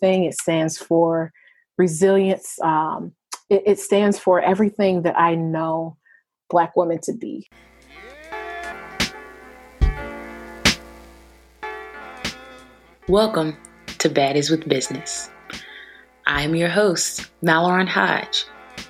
thing. 0.00 0.24
It 0.24 0.34
stands 0.34 0.78
for 0.78 1.32
resilience. 1.76 2.58
Um, 2.62 3.12
it, 3.50 3.62
it 3.66 3.78
stands 3.78 4.18
for 4.18 4.40
everything 4.40 5.02
that 5.02 5.18
I 5.18 5.34
know 5.34 5.96
Black 6.50 6.76
women 6.76 7.00
to 7.02 7.12
be. 7.12 7.48
Welcome 13.08 13.56
to 13.98 14.10
Baddies 14.10 14.50
with 14.50 14.68
Business. 14.68 15.30
I 16.26 16.42
am 16.42 16.54
your 16.54 16.68
host, 16.68 17.30
Mallory 17.40 17.86
Hodge. 17.86 18.44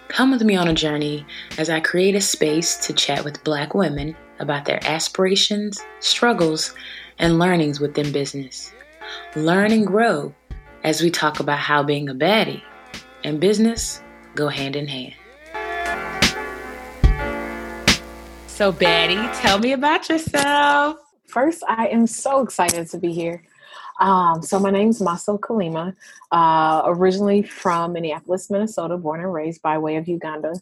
Come 0.09 0.33
with 0.33 0.43
me 0.43 0.57
on 0.57 0.69
a 0.69 0.75
journey 0.75 1.25
as 1.57 1.71
I 1.71 1.81
create 1.81 2.17
a 2.17 2.21
space 2.21 2.77
to 2.87 2.93
chat 2.93 3.25
with 3.25 3.45
Black 3.45 3.75
women 3.75 4.17
about 4.41 4.65
their 4.65 4.85
aspirations, 4.85 5.81
struggles, 6.01 6.75
and 7.19 7.39
learnings 7.39 7.79
within 7.79 8.11
business. 8.11 8.73
Learn 9.37 9.71
and 9.73 9.87
grow 9.87 10.35
as 10.85 11.03
we 11.03 11.11
talk 11.11 11.41
about 11.41 11.59
how 11.59 11.83
being 11.83 12.09
a 12.09 12.15
baddie 12.15 12.63
and 13.25 13.41
business 13.41 14.03
go 14.35 14.49
hand 14.49 14.77
in 14.77 14.87
hand. 14.87 15.15
So, 18.47 18.73
Baddie, 18.73 19.41
tell 19.41 19.59
me 19.59 19.73
about 19.73 20.09
yourself. 20.09 20.97
First, 21.27 21.63
I 21.69 21.89
am 21.89 22.07
so 22.07 22.41
excited 22.41 22.89
to 22.91 22.99
be 22.99 23.13
here. 23.13 23.45
Um, 24.01 24.43
so 24.43 24.59
my 24.59 24.71
name's 24.71 25.01
Maso 25.01 25.39
Kalima, 25.39 25.95
uh, 26.31 26.83
originally 26.87 27.43
from 27.43 27.93
Minneapolis, 27.93 28.51
Minnesota, 28.51 28.97
born 28.97 29.21
and 29.21 29.33
raised 29.33 29.61
by 29.63 29.79
way 29.79 29.97
of 29.97 30.09
Uganda. 30.09 30.55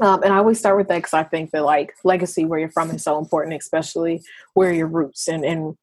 Um, 0.00 0.22
and 0.22 0.32
I 0.32 0.38
always 0.38 0.58
start 0.58 0.76
with 0.76 0.88
that 0.88 0.96
because 0.96 1.12
I 1.12 1.24
think 1.24 1.50
that 1.50 1.64
like 1.64 1.94
legacy, 2.02 2.44
where 2.44 2.58
you're 2.58 2.70
from, 2.70 2.90
is 2.90 3.02
so 3.02 3.18
important, 3.18 3.60
especially 3.60 4.22
where 4.54 4.72
your 4.72 4.86
roots. 4.86 5.28
And 5.28 5.44
and 5.44 5.76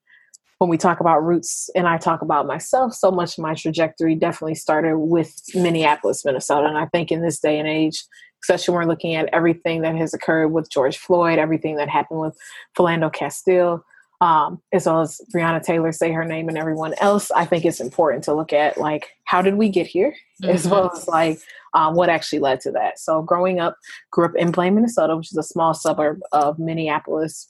when 0.60 0.70
we 0.70 0.78
talk 0.78 1.00
about 1.00 1.26
roots, 1.26 1.70
and 1.74 1.88
I 1.88 1.98
talk 1.98 2.22
about 2.22 2.46
myself, 2.46 2.94
so 2.94 3.12
much 3.12 3.38
of 3.38 3.42
my 3.42 3.56
trajectory 3.56 4.14
definitely 4.14 4.56
started 4.56 4.98
with 4.98 5.34
Minneapolis, 5.56 6.26
Minnesota. 6.26 6.68
And 6.68 6.78
I 6.78 6.86
think 6.88 7.12
in 7.12 7.22
this 7.22 7.40
day 7.40 7.58
and 7.60 7.68
age, 7.68 8.04
especially 8.44 8.74
when 8.74 8.84
we're 8.86 8.92
looking 8.92 9.16
at 9.16 9.30
everything 9.34 9.82
that 9.82 9.96
has 9.96 10.14
occurred 10.14 10.50
with 10.50 10.70
George 10.70 10.98
Floyd, 10.98 11.40
everything 11.40 11.78
that 11.78 11.88
happened 11.88 12.20
with 12.20 12.38
Philando 12.78 13.12
Castile, 13.12 13.86
um, 14.20 14.62
as 14.74 14.86
well 14.86 15.00
as 15.00 15.22
Breonna 15.34 15.64
Taylor 15.64 15.94
say 15.94 16.12
her 16.12 16.26
name 16.26 16.50
and 16.50 16.58
everyone 16.58 16.94
else, 17.00 17.32
I 17.32 17.46
think 17.46 17.64
it's 17.64 17.80
important 17.80 18.26
to 18.26 18.34
look 18.34 18.52
at 18.52 18.78
like 18.78 19.12
how 19.24 19.42
did 19.42 19.56
we 19.56 19.70
get 19.70 19.88
here, 19.88 20.14
mm-hmm. 20.44 20.54
as 20.54 20.68
well 20.68 20.92
as 20.94 21.08
like 21.08 21.40
um, 21.74 21.96
what 21.96 22.10
actually 22.10 22.40
led 22.40 22.60
to 22.62 22.72
that. 22.72 23.00
So 23.00 23.22
growing 23.22 23.62
up, 23.62 23.78
grew 24.12 24.26
up 24.26 24.36
in 24.36 24.52
Blaine, 24.52 24.76
Minnesota, 24.76 25.16
which 25.16 25.32
is 25.32 25.38
a 25.38 25.44
small 25.44 25.74
suburb 25.74 26.20
of 26.34 26.60
Minneapolis, 26.60 27.50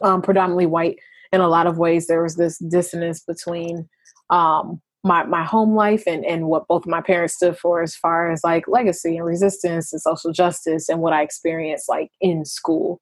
um, 0.00 0.20
predominantly 0.20 0.66
white. 0.66 0.98
In 1.32 1.40
a 1.40 1.48
lot 1.48 1.66
of 1.66 1.78
ways, 1.78 2.06
there 2.06 2.22
was 2.22 2.36
this 2.36 2.58
dissonance 2.58 3.20
between 3.20 3.88
um, 4.30 4.80
my 5.04 5.24
my 5.24 5.44
home 5.44 5.74
life 5.74 6.04
and 6.06 6.24
and 6.24 6.46
what 6.46 6.66
both 6.68 6.82
of 6.82 6.90
my 6.90 7.00
parents 7.00 7.34
stood 7.34 7.56
for 7.58 7.82
as 7.82 7.96
far 7.96 8.30
as 8.30 8.42
like 8.44 8.68
legacy 8.68 9.16
and 9.16 9.26
resistance 9.26 9.92
and 9.92 10.02
social 10.02 10.32
justice 10.32 10.88
and 10.88 11.00
what 11.00 11.12
I 11.12 11.22
experienced 11.22 11.88
like 11.88 12.10
in 12.20 12.44
school. 12.44 13.00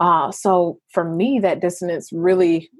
Uh, 0.00 0.30
so 0.32 0.78
for 0.92 1.04
me, 1.04 1.38
that 1.40 1.60
dissonance 1.60 2.10
really 2.12 2.70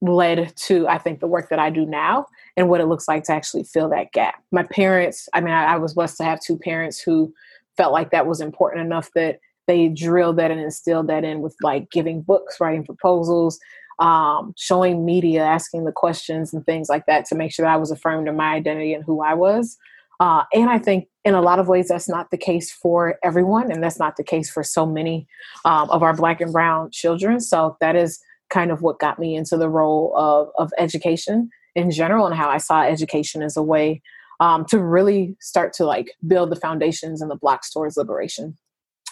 led 0.00 0.54
to, 0.56 0.86
I 0.86 0.98
think, 0.98 1.20
the 1.20 1.26
work 1.26 1.48
that 1.48 1.58
I 1.58 1.70
do 1.70 1.84
now 1.84 2.26
and 2.56 2.68
what 2.68 2.80
it 2.80 2.86
looks 2.86 3.08
like 3.08 3.24
to 3.24 3.32
actually 3.32 3.64
fill 3.64 3.88
that 3.88 4.12
gap. 4.12 4.42
My 4.52 4.62
parents, 4.62 5.28
I 5.34 5.40
mean, 5.40 5.54
I, 5.54 5.74
I 5.74 5.76
was 5.76 5.94
blessed 5.94 6.18
to 6.18 6.24
have 6.24 6.40
two 6.40 6.58
parents 6.58 7.00
who 7.00 7.32
felt 7.76 7.92
like 7.92 8.10
that 8.10 8.26
was 8.26 8.40
important 8.40 8.84
enough 8.84 9.10
that 9.14 9.38
they 9.66 9.88
drilled 9.88 10.36
that 10.36 10.50
and 10.50 10.60
instilled 10.60 11.08
that 11.08 11.24
in 11.24 11.40
with 11.40 11.56
like 11.62 11.90
giving 11.90 12.22
books, 12.22 12.60
writing 12.60 12.84
proposals, 12.84 13.58
um, 13.98 14.54
showing 14.56 15.04
media, 15.04 15.42
asking 15.44 15.84
the 15.84 15.92
questions 15.92 16.54
and 16.54 16.64
things 16.64 16.88
like 16.88 17.06
that 17.06 17.24
to 17.26 17.34
make 17.34 17.52
sure 17.52 17.64
that 17.64 17.74
I 17.74 17.76
was 17.76 17.90
affirmed 17.90 18.28
in 18.28 18.36
my 18.36 18.54
identity 18.54 18.94
and 18.94 19.04
who 19.04 19.22
I 19.22 19.34
was. 19.34 19.76
Uh, 20.20 20.44
and 20.52 20.68
I 20.68 20.78
think 20.78 21.06
in 21.24 21.34
a 21.34 21.40
lot 21.40 21.58
of 21.58 21.68
ways 21.68 21.88
that's 21.88 22.08
not 22.08 22.30
the 22.30 22.36
case 22.36 22.72
for 22.72 23.18
everyone, 23.22 23.70
and 23.70 23.82
that's 23.82 23.98
not 23.98 24.16
the 24.16 24.24
case 24.24 24.50
for 24.50 24.64
so 24.64 24.84
many 24.84 25.28
um, 25.64 25.88
of 25.90 26.02
our 26.02 26.14
Black 26.14 26.40
and 26.40 26.52
Brown 26.52 26.90
children. 26.90 27.40
So 27.40 27.76
that 27.80 27.94
is 27.94 28.20
kind 28.50 28.70
of 28.70 28.82
what 28.82 28.98
got 28.98 29.18
me 29.18 29.36
into 29.36 29.56
the 29.56 29.68
role 29.68 30.12
of, 30.16 30.48
of 30.58 30.72
education 30.78 31.50
in 31.74 31.90
general, 31.90 32.26
and 32.26 32.34
how 32.34 32.48
I 32.48 32.58
saw 32.58 32.82
education 32.82 33.42
as 33.42 33.56
a 33.56 33.62
way 33.62 34.02
um, 34.40 34.64
to 34.66 34.80
really 34.80 35.36
start 35.40 35.72
to 35.74 35.84
like 35.84 36.10
build 36.26 36.50
the 36.50 36.56
foundations 36.56 37.20
and 37.22 37.30
the 37.30 37.36
blocks 37.36 37.70
towards 37.70 37.96
liberation. 37.96 38.56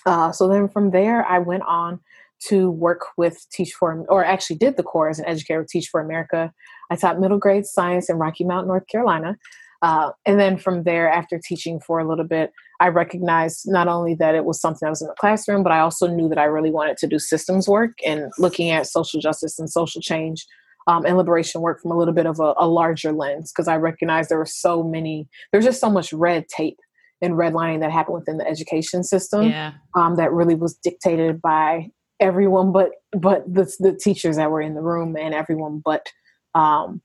Uh, 0.06 0.32
so 0.32 0.48
then 0.48 0.68
from 0.68 0.90
there, 0.90 1.24
I 1.26 1.38
went 1.38 1.64
on 1.64 2.00
to 2.48 2.70
work 2.70 3.06
with 3.16 3.46
Teach 3.52 3.72
for, 3.72 4.04
or 4.08 4.24
actually 4.24 4.56
did 4.56 4.76
the 4.76 4.82
core 4.82 5.08
as 5.08 5.18
an 5.18 5.26
educator 5.26 5.60
with 5.60 5.68
Teach 5.68 5.88
for 5.88 6.00
America. 6.00 6.52
I 6.90 6.96
taught 6.96 7.20
middle 7.20 7.38
grade 7.38 7.66
science 7.66 8.08
in 8.08 8.16
Rocky 8.16 8.44
Mount, 8.44 8.66
North 8.66 8.86
Carolina. 8.88 9.36
Uh, 9.82 10.10
and 10.24 10.40
then 10.40 10.56
from 10.56 10.84
there, 10.84 11.08
after 11.10 11.38
teaching 11.38 11.80
for 11.80 11.98
a 11.98 12.08
little 12.08 12.24
bit, 12.24 12.52
I 12.80 12.88
recognized 12.88 13.62
not 13.66 13.88
only 13.88 14.14
that 14.14 14.34
it 14.34 14.44
was 14.44 14.60
something 14.60 14.84
that 14.86 14.90
was 14.90 15.02
in 15.02 15.08
the 15.08 15.14
classroom, 15.14 15.62
but 15.62 15.72
I 15.72 15.80
also 15.80 16.06
knew 16.06 16.28
that 16.28 16.38
I 16.38 16.44
really 16.44 16.70
wanted 16.70 16.96
to 16.98 17.06
do 17.06 17.18
systems 17.18 17.68
work 17.68 17.92
and 18.04 18.32
looking 18.38 18.70
at 18.70 18.86
social 18.86 19.20
justice 19.20 19.58
and 19.58 19.70
social 19.70 20.00
change 20.00 20.46
um, 20.86 21.04
and 21.04 21.16
liberation 21.16 21.60
work 21.60 21.80
from 21.80 21.90
a 21.90 21.98
little 21.98 22.14
bit 22.14 22.26
of 22.26 22.40
a, 22.40 22.54
a 22.56 22.66
larger 22.66 23.12
lens 23.12 23.52
because 23.52 23.68
I 23.68 23.76
recognized 23.76 24.30
there 24.30 24.38
were 24.38 24.46
so 24.46 24.82
many, 24.82 25.28
there's 25.52 25.64
just 25.64 25.80
so 25.80 25.90
much 25.90 26.12
red 26.12 26.48
tape 26.48 26.78
and 27.22 27.34
redlining 27.34 27.80
that 27.80 27.90
happened 27.90 28.16
within 28.16 28.38
the 28.38 28.46
education 28.46 29.02
system 29.02 29.48
yeah. 29.48 29.72
um, 29.94 30.16
that 30.16 30.32
really 30.32 30.54
was 30.54 30.74
dictated 30.74 31.40
by 31.40 31.90
everyone 32.20 32.72
but 32.72 32.90
but 33.12 33.44
the, 33.52 33.70
the 33.78 33.92
teachers 33.92 34.36
that 34.36 34.50
were 34.50 34.60
in 34.60 34.74
the 34.74 34.80
room 34.80 35.16
and 35.16 35.34
everyone 35.34 35.82
but 35.84 36.06
um, 36.54 37.02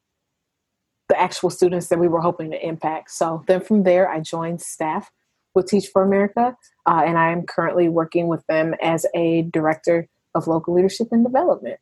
the 1.12 1.20
actual 1.20 1.50
students 1.50 1.88
that 1.90 2.00
we 2.00 2.08
were 2.08 2.22
hoping 2.22 2.52
to 2.52 2.66
impact. 2.66 3.12
So 3.12 3.44
then 3.46 3.60
from 3.60 3.84
there, 3.84 4.10
I 4.10 4.22
joined 4.22 4.62
staff 4.62 5.12
with 5.54 5.68
Teach 5.68 5.88
for 5.88 6.04
America, 6.04 6.56
uh, 6.86 7.04
and 7.06 7.18
I 7.18 7.34
am 7.34 7.46
currently 7.46 7.90
working 7.90 8.28
with 8.28 8.46
them 8.48 8.74
as 8.82 9.06
a 9.14 9.42
director 9.52 10.08
of 10.34 10.48
local 10.48 10.74
leadership 10.74 11.10
and 11.12 11.26
development. 11.26 11.80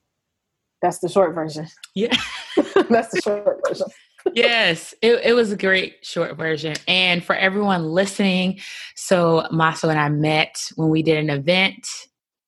That's 0.82 0.98
the 0.98 1.10
short 1.10 1.36
version. 1.36 1.68
Yeah. 1.94 2.16
That's 2.90 3.10
the 3.14 3.22
short 3.24 3.60
version. 3.68 3.86
yes, 4.34 4.96
it, 5.04 5.22
it 5.24 5.34
was 5.34 5.52
a 5.52 5.58
great 5.58 6.04
short 6.04 6.36
version. 6.36 6.76
And 6.88 7.24
for 7.24 7.36
everyone 7.36 7.84
listening, 7.92 8.60
so 8.96 9.48
Maso 9.52 9.90
and 9.90 10.00
I 10.00 10.10
met 10.10 10.60
when 10.76 10.90
we 10.90 11.04
did 11.04 11.18
an 11.20 11.30
event 11.30 11.88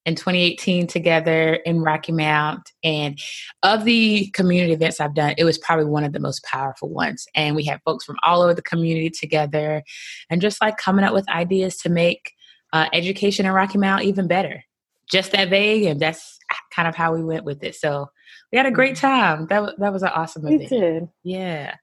in 0.06 0.16
2018 0.16 0.88
together 0.88 1.56
in 1.66 1.82
Rocky 1.82 2.12
Mount. 2.12 2.72
And 2.84 3.20
of 3.64 3.86
the 3.86 4.30
community 4.34 4.74
events 4.74 5.00
I've 5.00 5.14
done, 5.14 5.36
it 5.38 5.44
was 5.44 5.58
probably 5.58 5.86
one 5.86 6.04
of 6.04 6.14
the 6.14 6.20
most 6.20 6.44
powerful 6.44 6.90
ones. 6.90 7.26
And 7.36 7.56
we 7.56 7.64
had 7.64 7.82
folks 7.86 8.06
from 8.06 8.18
all 8.24 8.42
over 8.42 8.54
the 8.54 8.62
community 8.62 9.10
together 9.10 9.84
and 10.30 10.42
just 10.42 10.62
like 10.62 10.78
coming 10.78 11.06
up 11.06 11.14
with 11.14 11.30
ideas 11.30 11.78
to 11.78 11.90
make 11.90 12.34
uh, 12.74 12.88
education 12.94 13.46
in 13.46 13.52
Rocky 13.52 13.78
Mount 13.78 14.04
even 14.04 14.28
better. 14.28 14.64
Just 15.12 15.34
that 15.34 15.50
vague, 15.50 15.84
and 15.84 16.00
that's 16.00 16.40
kind 16.74 16.88
of 16.88 16.96
how 16.96 17.14
we 17.14 17.22
went 17.22 17.44
with 17.44 17.62
it. 17.64 17.76
So 17.76 18.10
we 18.52 18.58
had 18.58 18.66
a 18.66 18.72
great 18.72 18.96
mm-hmm. 18.96 19.08
time. 19.08 19.48
That, 19.48 19.78
that 19.78 19.92
was 19.92 20.04
an 20.04 20.10
awesome 20.10 20.44
we 20.44 20.56
event. 20.56 20.70
Did. 20.70 21.10
Yeah. 21.24 21.76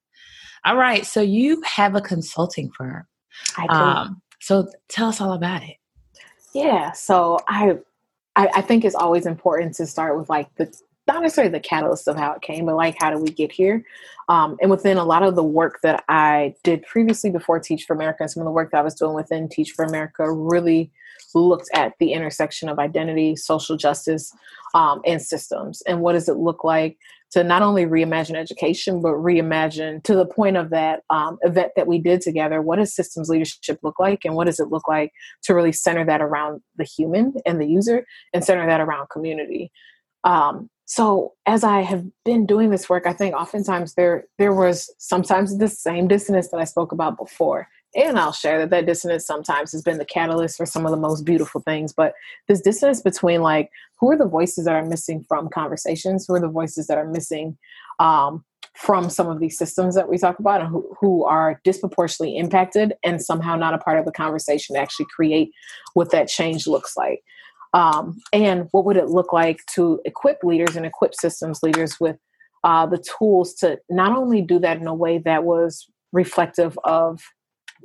All 0.64 0.76
right. 0.76 1.04
So 1.04 1.20
you 1.20 1.62
have 1.62 1.94
a 1.94 2.00
consulting 2.00 2.70
firm. 2.70 3.06
I 3.56 3.66
do. 3.66 3.74
Um, 3.74 4.22
so 4.40 4.66
tell 4.88 5.08
us 5.08 5.20
all 5.20 5.34
about 5.34 5.62
it. 5.62 5.76
Yeah. 6.54 6.92
So 6.92 7.38
I 7.48 7.78
I, 8.38 8.48
I 8.54 8.60
think 8.62 8.84
it's 8.84 8.94
always 8.94 9.26
important 9.26 9.74
to 9.74 9.86
start 9.86 10.16
with 10.16 10.30
like 10.30 10.54
the 10.54 10.72
not 11.08 11.22
necessarily 11.22 11.50
the 11.50 11.60
catalyst 11.60 12.06
of 12.06 12.16
how 12.16 12.32
it 12.32 12.42
came, 12.42 12.66
but 12.66 12.76
like 12.76 12.94
how 13.00 13.10
do 13.10 13.18
we 13.18 13.30
get 13.30 13.50
here? 13.50 13.82
Um, 14.28 14.56
and 14.60 14.70
within 14.70 14.98
a 14.98 15.04
lot 15.04 15.22
of 15.22 15.36
the 15.36 15.42
work 15.42 15.80
that 15.82 16.04
I 16.08 16.54
did 16.62 16.82
previously 16.82 17.30
before 17.30 17.58
Teach 17.58 17.84
for 17.84 17.94
America, 17.94 18.18
and 18.20 18.30
some 18.30 18.42
of 18.42 18.44
the 18.44 18.52
work 18.52 18.70
that 18.70 18.78
I 18.78 18.82
was 18.82 18.94
doing 18.94 19.14
within 19.14 19.48
Teach 19.48 19.72
for 19.72 19.84
America 19.84 20.30
really 20.30 20.92
looked 21.34 21.68
at 21.74 21.94
the 21.98 22.12
intersection 22.12 22.68
of 22.68 22.78
identity, 22.78 23.36
social 23.36 23.76
justice, 23.76 24.32
um, 24.74 25.00
and 25.04 25.20
systems. 25.20 25.82
And 25.86 26.00
what 26.00 26.12
does 26.12 26.28
it 26.28 26.36
look 26.36 26.62
like 26.62 26.98
to 27.32 27.44
not 27.44 27.62
only 27.62 27.84
reimagine 27.84 28.36
education, 28.36 29.02
but 29.02 29.12
reimagine 29.12 30.02
to 30.04 30.14
the 30.14 30.26
point 30.26 30.56
of 30.56 30.70
that 30.70 31.02
um, 31.10 31.38
event 31.42 31.72
that 31.76 31.86
we 31.86 31.98
did 31.98 32.20
together. 32.20 32.62
What 32.62 32.76
does 32.76 32.94
systems 32.94 33.28
leadership 33.28 33.78
look 33.82 33.98
like? 33.98 34.24
And 34.24 34.34
what 34.34 34.46
does 34.46 34.60
it 34.60 34.68
look 34.68 34.88
like 34.88 35.12
to 35.44 35.54
really 35.54 35.72
center 35.72 36.04
that 36.06 36.22
around 36.22 36.62
the 36.76 36.84
human 36.84 37.34
and 37.44 37.60
the 37.60 37.66
user 37.66 38.06
and 38.32 38.44
center 38.44 38.66
that 38.66 38.80
around 38.80 39.08
community? 39.10 39.70
Um, 40.24 40.70
so 40.86 41.34
as 41.44 41.64
I 41.64 41.82
have 41.82 42.04
been 42.24 42.46
doing 42.46 42.70
this 42.70 42.88
work, 42.88 43.06
I 43.06 43.12
think 43.12 43.34
oftentimes 43.34 43.94
there 43.94 44.24
there 44.38 44.54
was 44.54 44.92
sometimes 44.98 45.58
the 45.58 45.68
same 45.68 46.08
dissonance 46.08 46.48
that 46.48 46.60
I 46.60 46.64
spoke 46.64 46.92
about 46.92 47.18
before 47.18 47.68
and 47.94 48.18
I'll 48.18 48.32
share 48.32 48.58
that 48.58 48.70
that 48.70 48.86
dissonance 48.86 49.24
sometimes 49.24 49.72
has 49.72 49.82
been 49.82 49.98
the 49.98 50.04
catalyst 50.04 50.56
for 50.56 50.66
some 50.66 50.84
of 50.84 50.90
the 50.90 50.96
most 50.96 51.24
beautiful 51.24 51.60
things. 51.62 51.92
But 51.92 52.12
this 52.46 52.60
dissonance 52.60 53.00
between 53.00 53.40
like 53.40 53.70
who 53.98 54.10
are 54.10 54.16
the 54.16 54.26
voices 54.26 54.66
that 54.66 54.74
are 54.74 54.84
missing 54.84 55.24
from 55.28 55.48
conversations, 55.48 56.26
who 56.26 56.34
are 56.34 56.40
the 56.40 56.48
voices 56.48 56.86
that 56.86 56.98
are 56.98 57.08
missing 57.08 57.56
um, 57.98 58.44
from 58.74 59.10
some 59.10 59.28
of 59.28 59.40
these 59.40 59.58
systems 59.58 59.94
that 59.94 60.08
we 60.08 60.18
talk 60.18 60.38
about, 60.38 60.60
and 60.60 60.70
who, 60.70 60.96
who 61.00 61.24
are 61.24 61.60
disproportionately 61.64 62.36
impacted 62.36 62.94
and 63.04 63.22
somehow 63.22 63.56
not 63.56 63.74
a 63.74 63.78
part 63.78 63.98
of 63.98 64.04
the 64.04 64.12
conversation 64.12 64.76
to 64.76 64.80
actually 64.80 65.06
create 65.14 65.50
what 65.94 66.10
that 66.10 66.28
change 66.28 66.66
looks 66.66 66.96
like. 66.96 67.22
Um, 67.74 68.18
and 68.32 68.68
what 68.70 68.84
would 68.84 68.96
it 68.96 69.08
look 69.08 69.32
like 69.32 69.60
to 69.74 70.00
equip 70.04 70.42
leaders 70.42 70.76
and 70.76 70.86
equip 70.86 71.14
systems 71.14 71.62
leaders 71.62 71.98
with 72.00 72.16
uh, 72.64 72.86
the 72.86 73.02
tools 73.18 73.54
to 73.54 73.78
not 73.90 74.16
only 74.16 74.42
do 74.42 74.58
that 74.58 74.78
in 74.78 74.86
a 74.86 74.94
way 74.94 75.18
that 75.18 75.44
was 75.44 75.86
reflective 76.12 76.78
of 76.84 77.20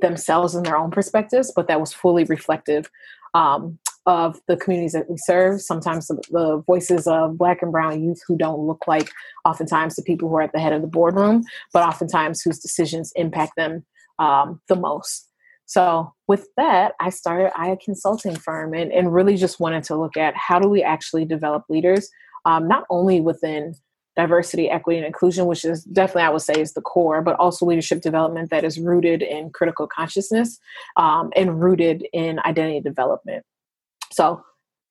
themselves 0.00 0.54
and 0.54 0.64
their 0.64 0.76
own 0.76 0.90
perspectives, 0.90 1.52
but 1.54 1.68
that 1.68 1.80
was 1.80 1.92
fully 1.92 2.24
reflective 2.24 2.90
um, 3.34 3.78
of 4.06 4.38
the 4.48 4.56
communities 4.56 4.92
that 4.92 5.08
we 5.08 5.16
serve. 5.16 5.60
Sometimes 5.60 6.06
the, 6.08 6.20
the, 6.30 6.62
voices 6.66 7.06
of 7.06 7.38
Black 7.38 7.62
and 7.62 7.72
Brown 7.72 8.02
youth 8.02 8.20
who 8.26 8.36
don't 8.36 8.60
look 8.60 8.84
like 8.86 9.10
oftentimes 9.44 9.96
the 9.96 10.02
people 10.02 10.28
who 10.28 10.36
are 10.36 10.42
at 10.42 10.52
the 10.52 10.60
head 10.60 10.72
of 10.72 10.82
the 10.82 10.88
boardroom, 10.88 11.42
but 11.72 11.82
oftentimes 11.82 12.42
whose 12.42 12.58
decisions 12.58 13.12
impact 13.16 13.52
them 13.56 13.84
um, 14.18 14.60
the 14.68 14.76
most. 14.76 15.30
So 15.66 16.12
with 16.28 16.46
that, 16.56 16.92
I 17.00 17.08
started 17.10 17.50
a 17.58 17.76
consulting 17.82 18.36
firm 18.36 18.74
and, 18.74 18.92
and 18.92 19.12
really 19.12 19.36
just 19.36 19.58
wanted 19.58 19.84
to 19.84 19.96
look 19.96 20.16
at 20.16 20.34
how 20.36 20.58
do 20.58 20.68
we 20.68 20.82
actually 20.82 21.24
develop 21.24 21.64
leaders, 21.70 22.10
um, 22.44 22.68
not 22.68 22.84
only 22.90 23.20
within 23.22 23.74
diversity, 24.16 24.70
equity, 24.70 24.98
and 24.98 25.06
inclusion, 25.06 25.46
which 25.46 25.64
is 25.64 25.84
definitely, 25.84 26.22
I 26.22 26.30
would 26.30 26.42
say, 26.42 26.60
is 26.60 26.74
the 26.74 26.80
core, 26.80 27.22
but 27.22 27.36
also 27.38 27.66
leadership 27.66 28.00
development 28.00 28.50
that 28.50 28.64
is 28.64 28.78
rooted 28.78 29.22
in 29.22 29.50
critical 29.50 29.86
consciousness 29.86 30.58
um, 30.96 31.30
and 31.34 31.62
rooted 31.62 32.06
in 32.12 32.38
identity 32.44 32.80
development. 32.80 33.44
So 34.12 34.44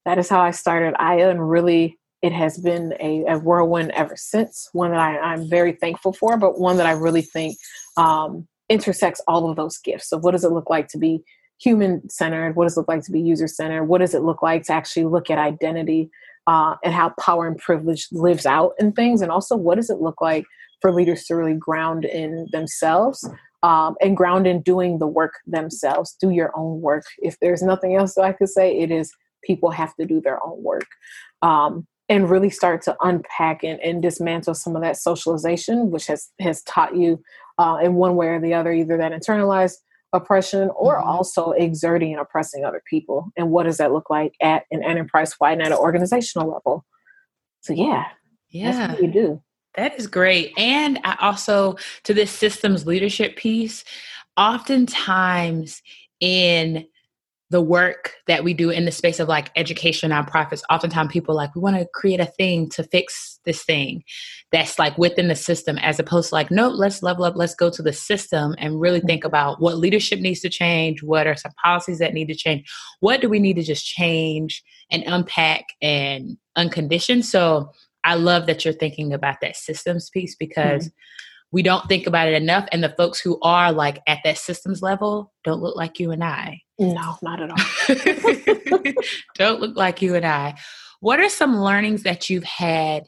that 0.06 0.18
is 0.18 0.30
how 0.30 0.42
I 0.42 0.52
started 0.52 0.96
Aya, 1.00 1.30
and 1.30 1.50
really 1.50 1.98
it 2.22 2.32
has 2.32 2.58
been 2.58 2.94
a, 3.00 3.26
a 3.28 3.38
whirlwind 3.38 3.92
ever 3.92 4.16
since. 4.16 4.70
One 4.74 4.92
that 4.92 5.00
I, 5.00 5.34
am 5.34 5.50
very 5.50 5.74
thankful 5.74 6.14
for, 6.14 6.38
but 6.38 6.60
one 6.60 6.78
that 6.78 6.86
I 6.86 6.92
really 6.92 7.22
think 7.22 7.58
um, 7.98 8.48
intersects 8.70 9.22
all 9.28 9.50
of 9.50 9.56
those 9.56 9.78
gifts. 9.78 10.10
So, 10.10 10.18
what 10.18 10.32
does 10.32 10.44
it 10.44 10.52
look 10.52 10.70
like 10.70 10.88
to 10.90 10.98
be 10.98 11.24
human 11.60 12.10
centered? 12.10 12.56
What 12.56 12.66
does 12.66 12.76
it 12.76 12.82
look 12.82 12.88
like 12.88 13.04
to 13.04 13.12
be 13.12 13.22
user 13.22 13.48
centered? 13.48 13.86
What 13.86 14.00
does 14.00 14.14
it 14.14 14.24
look 14.24 14.42
like 14.42 14.64
to 14.64 14.74
actually 14.74 15.06
look 15.06 15.30
at 15.30 15.38
identity 15.38 16.10
uh, 16.48 16.76
and 16.84 16.94
how 16.94 17.14
power 17.20 17.48
and 17.48 17.58
privilege 17.58 18.08
lives 18.12 18.46
out 18.46 18.74
in 18.80 18.92
things? 18.92 19.22
And 19.22 19.32
also, 19.32 19.56
what 19.56 19.76
does 19.76 19.90
it 19.90 20.02
look 20.02 20.22
like 20.22 20.46
for 20.82 20.92
leaders 20.92 21.26
to 21.26 21.36
really 21.36 21.56
ground 21.56 22.06
in 22.06 22.48
themselves 22.52 23.28
um, 23.62 23.96
and 24.02 24.18
ground 24.18 24.48
in 24.48 24.62
doing 24.62 25.00
the 25.00 25.08
work 25.08 25.34
themselves? 25.46 26.16
Do 26.20 26.30
your 26.30 26.52
own 26.56 26.82
work. 26.82 27.06
If 27.20 27.40
there's 27.40 27.64
nothing 27.64 27.96
else 27.96 28.16
that 28.16 28.24
I 28.24 28.34
could 28.34 28.50
say, 28.50 28.80
it 28.80 28.92
is 28.92 29.14
people 29.44 29.72
have 29.72 29.96
to 29.96 30.06
do 30.06 30.22
their 30.22 30.44
own 30.44 30.62
work. 30.64 30.88
Um, 31.42 31.88
and 32.10 32.30
really 32.30 32.50
start 32.50 32.82
to 32.82 32.96
unpack 33.00 33.64
and, 33.64 33.80
and, 33.80 34.02
dismantle 34.02 34.54
some 34.56 34.76
of 34.76 34.82
that 34.82 34.98
socialization, 34.98 35.90
which 35.90 36.06
has 36.08 36.30
has 36.42 36.62
taught 36.64 36.98
you 36.98 37.24
uh, 37.58 37.78
in 37.82 37.94
one 37.94 38.18
way 38.18 38.28
or 38.28 38.42
the 38.42 38.54
other, 38.54 38.74
either 38.74 38.98
that 38.98 39.14
internalized 39.14 39.78
oppression 40.14 40.70
or 40.76 40.98
mm-hmm. 40.98 41.10
also 41.10 41.52
exerting 41.52 42.12
and 42.12 42.22
oppressing 42.22 42.64
other 42.64 42.82
people. 42.90 43.32
And 43.36 43.50
what 43.50 43.64
does 43.64 43.78
that 43.78 43.92
look 43.92 44.10
like 44.10 44.34
at 44.42 44.64
an 44.72 44.84
enterprise 44.84 45.36
wide 45.40 45.54
and 45.54 45.64
at 45.64 45.72
an 45.72 45.78
organizational 45.78 46.50
level? 46.50 46.86
So 47.62 47.74
yeah, 47.74 48.06
yeah, 48.50 48.72
that's 48.72 48.94
what 48.94 49.02
we 49.02 49.08
do. 49.08 49.42
That 49.76 49.98
is 49.98 50.08
great. 50.08 50.54
And 50.58 51.00
I 51.04 51.18
also 51.20 51.78
to 52.04 52.14
this 52.14 52.32
systems 52.32 52.86
leadership 52.86 53.36
piece, 53.36 53.84
oftentimes 54.38 55.82
in 56.20 56.86
the 57.54 57.62
work 57.62 58.16
that 58.26 58.44
we 58.44 58.52
do 58.52 58.72
in 58.72 58.86
the 58.86 58.92
space 58.92 59.20
of 59.20 59.28
like 59.28 59.52
education 59.56 60.10
nonprofits 60.10 60.64
oftentimes 60.72 61.12
people 61.12 61.36
like 61.36 61.54
we 61.54 61.62
want 61.62 61.76
to 61.76 61.88
create 61.94 62.20
a 62.20 62.26
thing 62.26 62.68
to 62.68 62.84
fix 62.86 63.40
this 63.46 63.64
thing 63.64 64.04
that's 64.52 64.80
like 64.80 64.98
within 64.98 65.28
the 65.28 65.36
system 65.36 65.78
as 65.78 66.00
opposed 66.00 66.30
to 66.30 66.36
like 66.36 66.50
no 66.50 66.68
let's 66.68 67.04
level 67.04 67.26
up 67.26 67.36
let's 67.36 67.54
go 67.54 67.70
to 67.70 67.84
the 67.84 67.94
system 67.94 68.56
and 68.58 68.82
really 68.82 69.00
think 69.02 69.22
mm-hmm. 69.22 69.28
about 69.28 69.62
what 69.62 69.78
leadership 69.78 70.20
needs 70.20 70.40
to 70.40 70.50
change 70.50 71.04
what 71.04 71.28
are 71.28 71.36
some 71.36 71.52
policies 71.64 72.00
that 72.00 72.12
need 72.12 72.28
to 72.28 72.34
change 72.34 72.68
what 73.02 73.22
do 73.22 73.30
we 73.30 73.38
need 73.38 73.56
to 73.56 73.62
just 73.62 73.86
change 73.86 74.64
and 74.90 75.04
unpack 75.06 75.66
and 75.80 76.36
uncondition? 76.58 77.24
So 77.24 77.70
i 78.04 78.16
love 78.16 78.48
that 78.48 78.66
you're 78.66 78.74
thinking 78.74 79.14
about 79.14 79.42
that 79.42 79.56
systems 79.56 80.10
piece 80.10 80.36
because 80.36 80.88
mm-hmm. 80.88 80.98
we 81.52 81.62
don't 81.62 81.88
think 81.88 82.08
about 82.08 82.28
it 82.28 82.34
enough 82.34 82.68
and 82.72 82.84
the 82.84 82.96
folks 82.98 83.20
who 83.20 83.40
are 83.44 83.72
like 83.72 84.02
at 84.08 84.22
that 84.24 84.40
systems 84.40 84.82
level 84.82 85.32
don't 85.44 85.62
look 85.62 85.76
like 85.76 86.00
you 86.00 86.10
and 86.10 86.24
i 86.24 86.63
no 86.80 87.18
not 87.22 87.42
at 87.42 87.50
all 87.50 88.94
don't 89.36 89.62
look 89.62 89.76
like 89.76 90.02
you 90.02 90.16
and 90.16 90.26
i 90.26 90.56
what 91.00 91.20
are 91.20 91.30
some 91.30 91.60
learnings 91.60 92.04
that 92.04 92.30
you've 92.30 92.44
had 92.44 93.04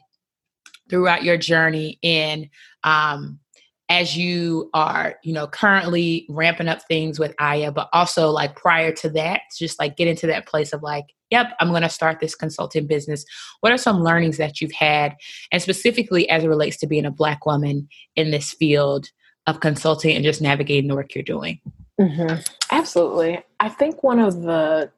throughout 0.88 1.24
your 1.24 1.36
journey 1.36 1.98
in 2.02 2.48
um, 2.84 3.40
as 3.88 4.16
you 4.16 4.70
are 4.74 5.16
you 5.24 5.32
know 5.32 5.46
currently 5.46 6.26
ramping 6.28 6.68
up 6.68 6.80
things 6.82 7.18
with 7.18 7.34
aya 7.40 7.72
but 7.72 7.88
also 7.92 8.30
like 8.30 8.54
prior 8.54 8.92
to 8.92 9.08
that 9.08 9.40
just 9.58 9.78
like 9.80 9.96
get 9.96 10.08
into 10.08 10.26
that 10.26 10.46
place 10.46 10.72
of 10.72 10.82
like 10.82 11.06
yep, 11.30 11.52
I'm 11.60 11.70
going 11.70 11.82
to 11.82 11.88
start 11.88 12.20
this 12.20 12.34
consulting 12.34 12.86
business. 12.86 13.24
What 13.60 13.72
are 13.72 13.78
some 13.78 14.02
learnings 14.02 14.36
that 14.38 14.60
you've 14.60 14.72
had, 14.72 15.16
and 15.52 15.62
specifically 15.62 16.28
as 16.28 16.44
it 16.44 16.48
relates 16.48 16.76
to 16.78 16.86
being 16.86 17.06
a 17.06 17.10
Black 17.10 17.46
woman 17.46 17.88
in 18.14 18.30
this 18.30 18.52
field 18.52 19.08
of 19.46 19.60
consulting 19.60 20.14
and 20.14 20.24
just 20.24 20.42
navigating 20.42 20.88
the 20.88 20.94
work 20.94 21.14
you're 21.14 21.24
doing? 21.24 21.60
Mm-hmm. 22.00 22.40
Absolutely. 22.70 23.42
I 23.60 23.68
think 23.68 24.02
one 24.02 24.18
of 24.18 24.42
the 24.42 24.90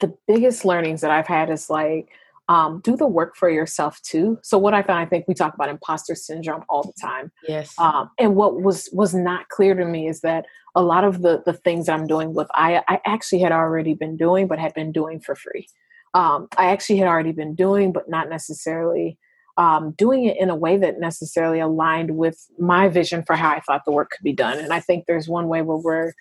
the 0.00 0.14
biggest 0.28 0.64
learnings 0.64 1.00
that 1.00 1.10
I've 1.10 1.26
had 1.26 1.50
is 1.50 1.68
like 1.68 2.08
um, 2.48 2.80
do 2.82 2.96
the 2.96 3.06
work 3.06 3.36
for 3.36 3.50
yourself 3.50 4.00
too. 4.02 4.38
So 4.42 4.56
what 4.56 4.72
I 4.72 4.82
found, 4.82 5.00
I 5.00 5.06
think 5.06 5.26
we 5.28 5.34
talk 5.34 5.54
about 5.54 5.68
imposter 5.68 6.14
syndrome 6.14 6.64
all 6.68 6.82
the 6.82 6.94
time. 7.00 7.30
Yes. 7.46 7.74
Um, 7.78 8.10
and 8.18 8.36
what 8.36 8.62
was 8.62 8.88
was 8.92 9.14
not 9.14 9.48
clear 9.48 9.74
to 9.74 9.84
me 9.84 10.08
is 10.08 10.20
that 10.22 10.46
a 10.74 10.82
lot 10.82 11.04
of 11.04 11.22
the 11.22 11.42
the 11.44 11.52
things 11.52 11.88
I'm 11.88 12.06
doing 12.06 12.32
with 12.32 12.48
I 12.54 12.82
I 12.88 13.00
actually 13.04 13.40
had 13.40 13.52
already 13.52 13.94
been 13.94 14.16
doing, 14.16 14.46
but 14.46 14.58
had 14.58 14.74
been 14.74 14.92
doing 14.92 15.20
for 15.20 15.34
free. 15.34 15.66
Um, 16.14 16.48
I 16.56 16.66
actually 16.66 16.98
had 16.98 17.08
already 17.08 17.32
been 17.32 17.54
doing, 17.54 17.92
but 17.92 18.08
not 18.08 18.30
necessarily 18.30 19.18
um, 19.58 19.92
doing 19.98 20.24
it 20.24 20.36
in 20.38 20.50
a 20.50 20.56
way 20.56 20.78
that 20.78 21.00
necessarily 21.00 21.60
aligned 21.60 22.16
with 22.16 22.38
my 22.58 22.88
vision 22.88 23.22
for 23.26 23.36
how 23.36 23.50
I 23.50 23.60
thought 23.60 23.82
the 23.84 23.92
work 23.92 24.10
could 24.10 24.24
be 24.24 24.32
done. 24.32 24.58
And 24.58 24.72
I 24.72 24.80
think 24.80 25.04
there's 25.06 25.28
one 25.28 25.48
way 25.48 25.62
where 25.62 25.76
we're 25.76 26.12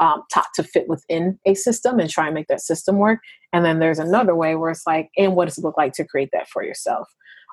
um, 0.00 0.22
taught 0.32 0.48
to 0.56 0.62
fit 0.62 0.88
within 0.88 1.38
a 1.46 1.54
system 1.54 2.00
and 2.00 2.10
try 2.10 2.26
and 2.26 2.34
make 2.34 2.48
that 2.48 2.60
system 2.60 2.98
work. 2.98 3.20
And 3.52 3.64
then 3.64 3.78
there's 3.78 3.98
another 3.98 4.34
way 4.34 4.56
where 4.56 4.70
it's 4.70 4.86
like, 4.86 5.10
and 5.16 5.36
what 5.36 5.46
does 5.46 5.58
it 5.58 5.64
look 5.64 5.76
like 5.76 5.92
to 5.94 6.04
create 6.04 6.30
that 6.32 6.48
for 6.48 6.64
yourself? 6.64 7.08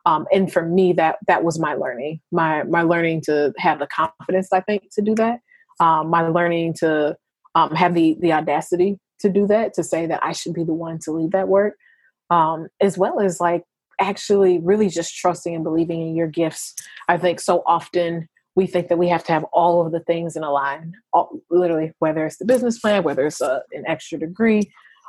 Um, 0.05 0.25
and 0.33 0.51
for 0.51 0.65
me, 0.65 0.91
that 0.93 1.17
that 1.27 1.45
was 1.45 1.59
my 1.59 1.75
learning, 1.75 2.19
my 2.31 2.63
my 2.63 2.81
learning 2.81 3.21
to 3.25 3.53
have 3.57 3.79
the 3.79 3.87
confidence, 3.87 4.49
I 4.51 4.59
think, 4.59 4.83
to 4.95 5.01
do 5.01 5.15
that 5.15 5.39
um, 5.79 6.09
my 6.09 6.27
learning 6.27 6.75
to 6.79 7.15
um, 7.55 7.73
have 7.75 7.93
the 7.93 8.17
the 8.19 8.33
audacity 8.33 8.97
to 9.19 9.29
do 9.29 9.47
that 9.47 9.73
to 9.73 9.83
say 9.83 10.05
that 10.05 10.19
i 10.23 10.31
should 10.31 10.53
be 10.53 10.63
the 10.63 10.73
one 10.73 10.99
to 10.99 11.11
lead 11.11 11.31
that 11.31 11.47
work 11.47 11.75
um, 12.29 12.67
as 12.81 12.97
well 12.97 13.19
as 13.19 13.39
like 13.39 13.63
actually 14.03 14.59
really 14.59 14.89
just 14.89 15.15
trusting 15.15 15.55
and 15.55 15.63
believing 15.63 16.01
in 16.01 16.15
your 16.15 16.27
gifts 16.27 16.75
i 17.07 17.17
think 17.17 17.39
so 17.39 17.63
often 17.65 18.27
we 18.55 18.67
think 18.67 18.87
that 18.87 18.97
we 18.97 19.09
have 19.09 19.23
to 19.23 19.31
have 19.31 19.45
all 19.45 19.83
of 19.83 19.91
the 19.91 19.99
things 20.01 20.35
in 20.35 20.43
a 20.43 20.51
line 20.51 20.93
all, 21.13 21.39
literally 21.49 21.91
whether 21.99 22.25
it's 22.25 22.37
the 22.37 22.45
business 22.45 22.79
plan 22.79 23.03
whether 23.03 23.25
it's 23.25 23.41
a, 23.41 23.61
an 23.71 23.83
extra 23.87 24.19
degree 24.19 24.61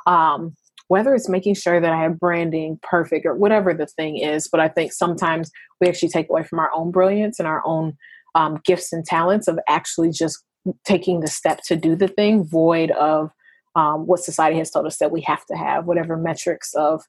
um, 0.07 0.55
whether 0.87 1.15
it's 1.15 1.29
making 1.29 1.55
sure 1.55 1.79
that 1.81 1.91
i 1.91 2.01
have 2.01 2.19
branding 2.19 2.79
perfect 2.81 3.25
or 3.25 3.35
whatever 3.35 3.73
the 3.73 3.87
thing 3.87 4.17
is 4.17 4.47
but 4.49 4.59
i 4.59 4.67
think 4.67 4.93
sometimes 4.93 5.51
we 5.81 5.87
actually 5.87 6.09
take 6.09 6.29
away 6.29 6.43
from 6.43 6.59
our 6.59 6.71
own 6.73 6.91
brilliance 6.91 7.39
and 7.39 7.47
our 7.47 7.61
own 7.65 7.93
um, 8.35 8.59
gifts 8.65 8.91
and 8.91 9.05
talents 9.05 9.47
of 9.47 9.59
actually 9.67 10.11
just 10.11 10.43
taking 10.83 11.19
the 11.19 11.27
step 11.27 11.59
to 11.65 11.75
do 11.75 11.95
the 11.95 12.07
thing 12.07 12.43
void 12.43 12.91
of 12.91 13.29
um, 13.75 14.07
what 14.07 14.21
society 14.21 14.57
has 14.57 14.71
told 14.71 14.85
us 14.85 14.97
that 14.97 15.11
we 15.11 15.21
have 15.21 15.45
to 15.45 15.55
have 15.55 15.85
whatever 15.85 16.17
metrics 16.17 16.73
of 16.75 17.03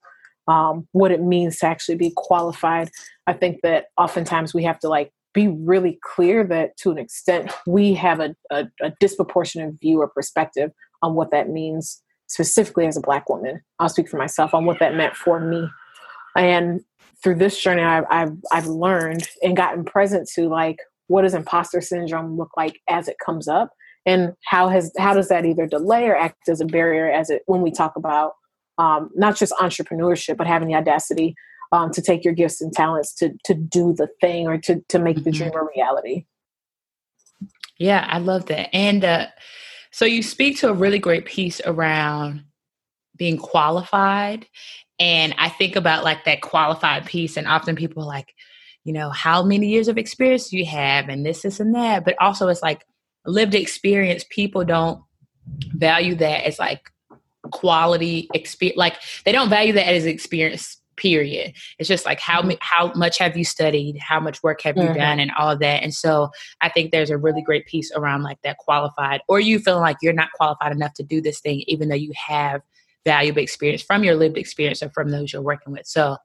um, 0.48 0.86
what 0.92 1.10
it 1.10 1.22
means 1.22 1.58
to 1.58 1.66
actually 1.66 1.96
be 1.96 2.12
qualified. 2.16 2.90
I 3.26 3.32
think 3.32 3.60
that 3.62 3.86
oftentimes 3.98 4.54
we 4.54 4.64
have 4.64 4.78
to 4.80 4.88
like 4.88 5.12
be 5.34 5.48
really 5.48 5.98
clear 6.02 6.44
that 6.44 6.76
to 6.78 6.90
an 6.90 6.98
extent 6.98 7.52
we 7.66 7.94
have 7.94 8.20
a, 8.20 8.34
a, 8.50 8.66
a 8.82 8.92
disproportionate 9.00 9.74
view 9.80 10.00
or 10.00 10.08
perspective 10.08 10.70
on 11.02 11.14
what 11.14 11.30
that 11.30 11.50
means 11.50 12.02
specifically 12.28 12.86
as 12.86 12.96
a 12.96 13.00
black 13.00 13.28
woman. 13.28 13.60
I'll 13.78 13.88
speak 13.88 14.08
for 14.08 14.16
myself 14.16 14.54
on 14.54 14.64
what 14.64 14.78
that 14.80 14.94
meant 14.94 15.14
for 15.14 15.38
me. 15.40 15.68
And 16.36 16.80
through 17.22 17.36
this 17.36 17.60
journey 17.60 17.82
I've, 17.82 18.04
I've, 18.10 18.32
I've 18.50 18.66
learned 18.66 19.28
and 19.42 19.56
gotten 19.56 19.84
present 19.84 20.28
to 20.34 20.48
like 20.48 20.78
what 21.08 21.22
does 21.22 21.34
imposter 21.34 21.80
syndrome 21.80 22.36
look 22.36 22.50
like 22.56 22.80
as 22.88 23.08
it 23.08 23.16
comes 23.24 23.48
up? 23.48 23.70
And 24.06 24.34
how 24.44 24.68
has 24.68 24.92
how 24.98 25.14
does 25.14 25.28
that 25.28 25.44
either 25.44 25.66
delay 25.66 26.06
or 26.06 26.16
act 26.16 26.48
as 26.48 26.60
a 26.60 26.64
barrier 26.64 27.10
as 27.10 27.28
it 27.30 27.42
when 27.46 27.60
we 27.60 27.70
talk 27.70 27.96
about 27.96 28.32
um, 28.78 29.10
not 29.14 29.36
just 29.36 29.52
entrepreneurship 29.60 30.36
but 30.36 30.46
having 30.46 30.68
the 30.68 30.74
audacity 30.74 31.34
um, 31.72 31.90
to 31.90 32.00
take 32.00 32.24
your 32.24 32.34
gifts 32.34 32.60
and 32.60 32.72
talents 32.72 33.14
to 33.14 33.32
to 33.44 33.54
do 33.54 33.92
the 33.92 34.08
thing 34.20 34.46
or 34.46 34.58
to 34.58 34.82
to 34.88 34.98
make 34.98 35.16
mm-hmm. 35.16 35.24
the 35.24 35.32
dream 35.32 35.52
a 35.54 35.64
reality 35.76 36.24
yeah 37.78 38.06
i 38.08 38.18
love 38.18 38.46
that 38.46 38.74
and 38.74 39.04
uh, 39.04 39.26
so 39.90 40.04
you 40.04 40.22
speak 40.22 40.58
to 40.58 40.68
a 40.68 40.74
really 40.74 40.98
great 40.98 41.24
piece 41.24 41.60
around 41.64 42.44
being 43.16 43.36
qualified 43.38 44.46
and 44.98 45.34
i 45.38 45.48
think 45.48 45.76
about 45.76 46.04
like 46.04 46.24
that 46.24 46.40
qualified 46.40 47.04
piece 47.06 47.36
and 47.36 47.46
often 47.46 47.74
people 47.74 48.02
are 48.02 48.06
like 48.06 48.32
you 48.86 48.92
know, 48.92 49.10
how 49.10 49.42
many 49.42 49.66
years 49.66 49.88
of 49.88 49.98
experience 49.98 50.48
do 50.48 50.56
you 50.56 50.64
have 50.64 51.08
and 51.08 51.26
this, 51.26 51.42
this, 51.42 51.58
and 51.58 51.74
that. 51.74 52.04
But 52.04 52.14
also, 52.20 52.46
it's 52.46 52.62
like 52.62 52.86
lived 53.26 53.56
experience. 53.56 54.24
People 54.30 54.64
don't 54.64 55.02
value 55.74 56.14
that 56.14 56.46
as 56.46 56.60
like 56.60 56.88
quality 57.48 58.28
experience. 58.34 58.78
Like, 58.78 59.00
they 59.24 59.32
don't 59.32 59.48
value 59.48 59.72
that 59.74 59.88
as 59.88 60.06
experience 60.06 60.78
period 60.96 61.54
it's 61.78 61.88
just 61.88 62.06
like 62.06 62.20
how 62.20 62.42
how 62.60 62.92
much 62.94 63.18
have 63.18 63.36
you 63.36 63.44
studied 63.44 63.98
how 63.98 64.18
much 64.18 64.42
work 64.42 64.62
have 64.62 64.76
you 64.76 64.82
mm-hmm. 64.82 64.94
done 64.94 65.20
and 65.20 65.30
all 65.38 65.56
that 65.56 65.82
and 65.82 65.94
so 65.94 66.30
i 66.60 66.68
think 66.68 66.90
there's 66.90 67.10
a 67.10 67.18
really 67.18 67.42
great 67.42 67.66
piece 67.66 67.92
around 67.92 68.22
like 68.22 68.40
that 68.42 68.56
qualified 68.58 69.20
or 69.28 69.38
you 69.38 69.58
feeling 69.58 69.82
like 69.82 69.96
you're 70.02 70.12
not 70.12 70.32
qualified 70.32 70.72
enough 70.72 70.94
to 70.94 71.02
do 71.02 71.20
this 71.20 71.40
thing 71.40 71.62
even 71.66 71.88
though 71.88 71.94
you 71.94 72.12
have 72.16 72.62
valuable 73.04 73.42
experience 73.42 73.82
from 73.82 74.02
your 74.02 74.16
lived 74.16 74.36
experience 74.38 74.82
or 74.82 74.90
from 74.90 75.10
those 75.10 75.32
you're 75.32 75.42
working 75.42 75.72
with 75.72 75.86
so 75.86 76.16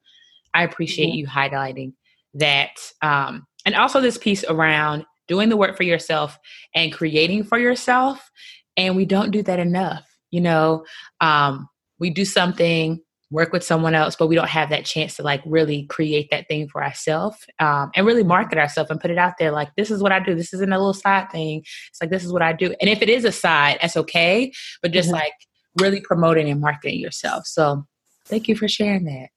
i 0.54 0.64
appreciate 0.64 1.08
mm-hmm. 1.08 1.18
you 1.18 1.28
highlighting 1.28 1.94
that 2.34 2.72
um 3.02 3.46
and 3.66 3.76
also 3.76 4.00
this 4.00 4.18
piece 4.18 4.44
around 4.46 5.06
doing 5.28 5.50
the 5.50 5.58
work 5.58 5.78
for 5.78 5.84
yourself 5.84 6.40
and 6.74 6.94
creating 6.94 7.44
for 7.44 7.60
yourself 7.60 8.32
and 8.78 8.96
we 8.96 9.06
don't 9.06 9.32
do 9.32 9.44
that 9.44 9.60
enough 9.60 10.11
you 10.32 10.42
know 10.42 10.84
um 11.20 11.70
we 12.00 12.10
do 12.10 12.26
something 12.26 13.00
work 13.32 13.54
with 13.54 13.64
someone 13.64 13.96
else, 13.96 14.16
but 14.16 14.28
we 14.28 14.36
don't 14.36 14.50
have 14.50 14.70
that 14.70 14.86
chance 14.86 15.16
to 15.16 15.24
like 15.24 15.42
really 15.46 15.84
create 15.84 16.30
that 16.30 16.48
thing 16.48 16.68
for 16.68 16.84
ourselves 16.84 17.38
um, 17.60 17.90
and 17.96 18.06
really 18.06 18.24
market 18.24 18.58
ourselves 18.58 18.92
and 18.92 19.00
put 19.00 19.10
it 19.10 19.18
out 19.18 19.38
there. 19.40 19.52
Like, 19.52 19.74
this 19.76 19.90
is 19.90 20.04
what 20.04 20.12
I 20.12 20.20
do. 20.20 20.36
This 20.36 20.54
isn't 20.54 20.72
a 20.72 20.78
little 20.78 20.94
side 20.94 21.32
thing. 21.32 21.64
It's 21.90 22.02
like, 22.02 22.10
this 22.10 22.26
is 22.26 22.34
what 22.34 22.42
I 22.42 22.52
do. 22.52 22.76
And 22.82 22.90
if 22.90 23.02
it 23.02 23.10
is 23.10 23.24
a 23.24 23.32
side, 23.32 23.80
that's 23.82 23.98
okay. 23.98 24.52
But 24.82 24.92
just 24.92 25.08
mm-hmm. 25.08 25.16
like 25.16 25.34
really 25.80 26.02
promoting 26.02 26.50
and 26.50 26.60
marketing 26.60 27.00
yourself. 27.00 27.48
So 27.48 27.88
thank 28.26 28.50
you 28.50 28.56
for 28.56 28.68
sharing 28.68 29.06
that. 29.06 29.30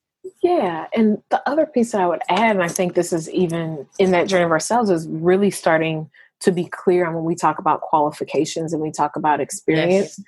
Yeah. 0.42 0.86
And 0.92 1.22
the 1.30 1.48
other 1.48 1.64
piece 1.64 1.92
that 1.92 2.00
I 2.00 2.06
would 2.06 2.22
add, 2.28 2.56
and 2.56 2.64
I 2.64 2.68
think 2.68 2.94
this 2.94 3.12
is 3.12 3.30
even 3.30 3.86
in 3.98 4.10
that 4.10 4.26
journey 4.26 4.44
of 4.44 4.50
ourselves, 4.50 4.90
is 4.90 5.06
really 5.08 5.50
starting 5.50 6.10
to 6.40 6.52
be 6.52 6.64
clear 6.64 7.06
on 7.06 7.14
when 7.14 7.24
we 7.24 7.34
talk 7.34 7.58
about 7.58 7.80
qualifications 7.80 8.72
and 8.72 8.82
we 8.82 8.90
talk 8.90 9.16
about 9.16 9.40
experience, 9.40 10.18
yes. 10.18 10.20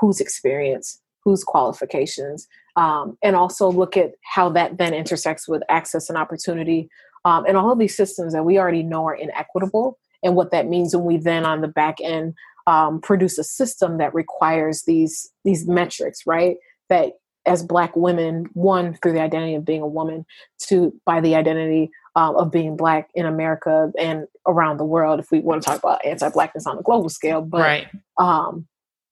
Whose 0.00 0.20
experience, 0.20 1.00
whose 1.24 1.44
qualifications 1.44 2.48
um, 2.76 3.16
and 3.22 3.36
also 3.36 3.70
look 3.70 3.96
at 3.96 4.12
how 4.24 4.48
that 4.48 4.78
then 4.78 4.94
intersects 4.94 5.48
with 5.48 5.62
access 5.68 6.08
and 6.08 6.18
opportunity 6.18 6.88
um, 7.24 7.44
and 7.46 7.56
all 7.56 7.70
of 7.70 7.78
these 7.78 7.96
systems 7.96 8.32
that 8.32 8.44
we 8.44 8.58
already 8.58 8.82
know 8.82 9.06
are 9.06 9.14
inequitable 9.14 9.98
and 10.22 10.34
what 10.34 10.50
that 10.50 10.66
means 10.66 10.94
when 10.94 11.04
we 11.04 11.16
then 11.16 11.44
on 11.44 11.60
the 11.60 11.68
back 11.68 11.96
end 12.02 12.34
um, 12.66 13.00
produce 13.00 13.38
a 13.38 13.44
system 13.44 13.98
that 13.98 14.14
requires 14.14 14.84
these 14.86 15.30
these 15.44 15.66
metrics 15.66 16.26
right 16.26 16.56
that 16.88 17.12
as 17.46 17.62
black 17.62 17.94
women 17.96 18.46
one 18.52 18.94
through 18.94 19.12
the 19.12 19.20
identity 19.20 19.54
of 19.54 19.64
being 19.64 19.82
a 19.82 19.86
woman 19.86 20.24
two 20.58 20.92
by 21.04 21.20
the 21.20 21.34
identity 21.34 21.90
um, 22.16 22.36
of 22.36 22.50
being 22.50 22.76
black 22.76 23.08
in 23.14 23.26
america 23.26 23.90
and 23.98 24.26
around 24.46 24.76
the 24.76 24.84
world 24.84 25.20
if 25.20 25.30
we 25.30 25.40
want 25.40 25.62
to 25.62 25.68
talk 25.68 25.78
about 25.78 26.04
anti-blackness 26.04 26.66
on 26.66 26.78
a 26.78 26.82
global 26.82 27.08
scale 27.08 27.40
but 27.40 27.60
right. 27.60 27.88
um, 28.18 28.66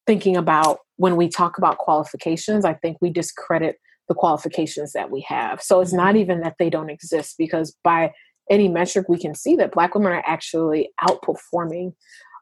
thinking 0.09 0.39
about 0.39 0.79
when 0.97 1.17
we 1.17 1.29
talk 1.29 1.59
about 1.59 1.77
qualifications, 1.77 2.65
I 2.65 2.73
think 2.73 2.97
we 3.03 3.11
discredit 3.11 3.77
the 4.09 4.15
qualifications 4.15 4.93
that 4.93 5.11
we 5.11 5.21
have. 5.29 5.61
So 5.61 5.83
it's 5.83 5.93
not 5.93 6.09
mm-hmm. 6.09 6.23
even 6.23 6.41
that 6.41 6.57
they 6.59 6.71
don't 6.71 6.89
exist 6.89 7.35
because 7.37 7.77
by 7.85 8.15
any 8.51 8.69
metric 8.69 9.07
we 9.07 9.19
can 9.19 9.35
see 9.35 9.55
that 9.57 9.73
black 9.73 9.95
women 9.95 10.13
are 10.13 10.25
actually 10.27 10.89
outperforming 11.07 11.93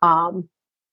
um, 0.00 0.48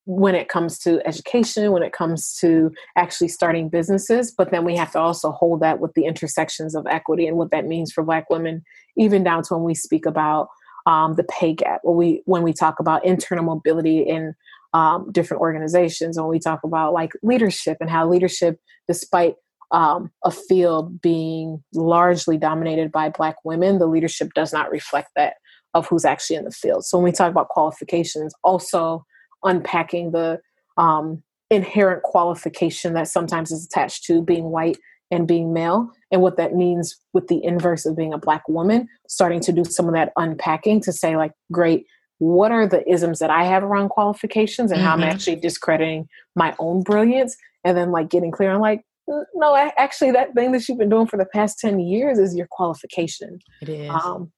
when 0.05 0.33
it 0.33 0.49
comes 0.49 0.79
to 0.79 0.99
education, 1.07 1.71
when 1.71 1.83
it 1.83 1.93
comes 1.93 2.35
to 2.39 2.71
actually 2.97 3.27
starting 3.27 3.69
businesses. 3.69 4.33
But 4.35 4.49
then 4.49 4.65
we 4.65 4.75
have 4.75 4.91
to 4.93 4.99
also 4.99 5.29
hold 5.29 5.61
that 5.61 5.79
with 5.79 5.93
the 5.93 6.05
intersections 6.05 6.73
of 6.73 6.87
equity 6.89 7.27
and 7.27 7.37
what 7.37 7.51
that 7.51 7.67
means 7.67 7.93
for 7.93 8.03
black 8.03 8.31
women, 8.31 8.63
even 8.97 9.23
down 9.23 9.43
to 9.43 9.53
when 9.53 9.63
we 9.63 9.75
speak 9.75 10.07
about 10.07 10.47
um, 10.87 11.13
the 11.13 11.23
pay 11.25 11.53
gap, 11.53 11.81
when 11.83 11.97
we 11.97 12.23
when 12.25 12.41
we 12.41 12.51
talk 12.51 12.79
about 12.79 13.05
internal 13.05 13.43
mobility 13.43 14.09
and 14.09 14.33
um, 14.73 15.11
different 15.11 15.41
organizations 15.41 16.17
when 16.17 16.27
we 16.27 16.39
talk 16.39 16.63
about 16.63 16.93
like 16.93 17.11
leadership 17.21 17.77
and 17.79 17.89
how 17.89 18.07
leadership 18.07 18.59
despite 18.87 19.35
um, 19.71 20.11
a 20.23 20.31
field 20.31 21.01
being 21.01 21.63
largely 21.73 22.37
dominated 22.37 22.91
by 22.91 23.09
black 23.09 23.35
women 23.43 23.79
the 23.79 23.87
leadership 23.87 24.33
does 24.33 24.53
not 24.53 24.71
reflect 24.71 25.09
that 25.15 25.35
of 25.73 25.87
who's 25.87 26.05
actually 26.05 26.35
in 26.35 26.45
the 26.45 26.51
field. 26.51 26.85
So 26.85 26.97
when 26.97 27.05
we 27.05 27.11
talk 27.11 27.31
about 27.31 27.49
qualifications 27.49 28.33
also 28.43 29.05
unpacking 29.43 30.11
the 30.11 30.39
um, 30.77 31.23
inherent 31.49 32.03
qualification 32.03 32.93
that 32.93 33.07
sometimes 33.07 33.51
is 33.51 33.65
attached 33.65 34.05
to 34.05 34.21
being 34.21 34.45
white 34.45 34.77
and 35.11 35.27
being 35.27 35.53
male 35.53 35.91
and 36.11 36.21
what 36.21 36.37
that 36.37 36.55
means 36.55 36.95
with 37.13 37.27
the 37.27 37.43
inverse 37.43 37.85
of 37.85 37.95
being 37.95 38.13
a 38.13 38.17
black 38.17 38.47
woman 38.47 38.87
starting 39.07 39.39
to 39.41 39.51
do 39.51 39.63
some 39.63 39.87
of 39.87 39.93
that 39.93 40.11
unpacking 40.17 40.81
to 40.81 40.91
say 40.91 41.15
like 41.15 41.33
great 41.51 41.85
what 42.19 42.51
are 42.51 42.67
the 42.67 42.89
isms 42.89 43.19
that 43.19 43.29
I 43.29 43.43
have 43.43 43.63
around 43.63 43.89
qualifications 43.89 44.71
and 44.71 44.79
mm-hmm. 44.79 44.87
how 44.87 44.93
I'm 44.93 45.01
mm-hmm. 45.01 45.09
actually 45.09 45.35
discrediting 45.37 46.07
my 46.35 46.55
own 46.59 46.83
brilliance? 46.83 47.35
And 47.63 47.77
then 47.77 47.91
like 47.91 48.09
getting 48.09 48.31
clear 48.31 48.51
on 48.51 48.61
like 48.61 48.81
no 49.07 49.55
actually 49.77 50.11
that 50.11 50.33
thing 50.33 50.51
that 50.51 50.67
you've 50.67 50.77
been 50.77 50.89
doing 50.89 51.07
for 51.07 51.17
the 51.17 51.25
past 51.25 51.59
10 51.59 51.79
years 51.79 52.19
is 52.19 52.35
your 52.35 52.47
qualification. 52.51 53.39
It 53.61 53.69
is. 53.69 53.89
Um, 53.89 54.31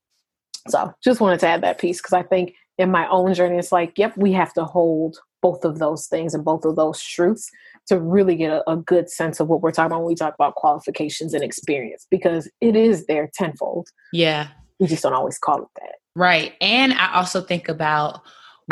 so 0.67 0.91
just 1.03 1.21
wanted 1.21 1.39
to 1.39 1.47
add 1.47 1.61
that 1.61 1.77
piece 1.77 2.01
because 2.01 2.13
i 2.13 2.23
think 2.23 2.53
in 2.79 2.89
my 2.89 3.07
own 3.09 3.35
journey 3.35 3.57
it's 3.57 3.71
like 3.71 3.93
yep 3.97 4.15
we 4.17 4.31
have 4.31 4.51
to 4.53 4.65
hold 4.65 5.19
both 5.45 5.63
of 5.63 5.77
those 5.77 6.07
things 6.07 6.33
and 6.33 6.43
both 6.43 6.65
of 6.65 6.75
those 6.75 6.99
truths 6.99 7.51
to 7.87 7.99
really 7.99 8.35
get 8.35 8.51
a, 8.51 8.67
a 8.69 8.75
good 8.75 9.09
sense 9.11 9.39
of 9.39 9.47
what 9.47 9.61
we're 9.61 9.71
talking 9.71 9.91
about 9.91 9.99
when 9.99 10.07
we 10.07 10.15
talk 10.15 10.33
about 10.33 10.55
qualifications 10.55 11.35
and 11.35 11.43
experience 11.43 12.07
because 12.09 12.49
it 12.61 12.75
is 12.75 13.05
there 13.05 13.29
tenfold. 13.31 13.87
Yeah. 14.11 14.47
We 14.79 14.87
just 14.87 15.03
don't 15.03 15.13
always 15.13 15.37
call 15.37 15.61
it 15.61 15.67
that 15.79 15.95
Right. 16.15 16.53
And 16.61 16.93
I 16.93 17.13
also 17.13 17.41
think 17.41 17.67
about 17.67 18.21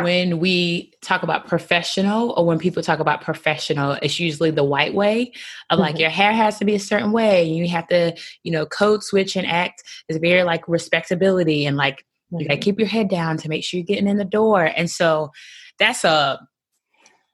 when 0.01 0.39
we 0.39 0.91
talk 1.01 1.21
about 1.21 1.47
professional 1.47 2.31
or 2.31 2.45
when 2.45 2.57
people 2.57 2.81
talk 2.81 2.99
about 2.99 3.21
professional, 3.21 3.91
it's 4.01 4.19
usually 4.19 4.49
the 4.49 4.63
white 4.63 4.93
way 4.93 5.33
of 5.69 5.77
like 5.77 5.95
mm-hmm. 5.95 6.01
your 6.01 6.09
hair 6.09 6.31
has 6.31 6.57
to 6.59 6.65
be 6.65 6.73
a 6.73 6.79
certain 6.79 7.11
way. 7.11 7.43
You 7.43 7.67
have 7.69 7.87
to, 7.89 8.15
you 8.43 8.51
know, 8.51 8.65
code 8.65 9.03
switch 9.03 9.35
and 9.35 9.45
act 9.45 9.83
is 10.09 10.17
very 10.17 10.43
like 10.43 10.67
respectability 10.67 11.65
and 11.65 11.77
like 11.77 11.97
mm-hmm. 11.97 12.39
you 12.39 12.47
gotta 12.47 12.55
mm-hmm. 12.55 12.63
keep 12.63 12.79
your 12.79 12.87
head 12.87 13.09
down 13.09 13.37
to 13.37 13.49
make 13.49 13.63
sure 13.63 13.77
you're 13.77 13.85
getting 13.85 14.07
in 14.07 14.17
the 14.17 14.25
door. 14.25 14.63
And 14.63 14.89
so 14.89 15.31
that's 15.77 16.03
a 16.03 16.39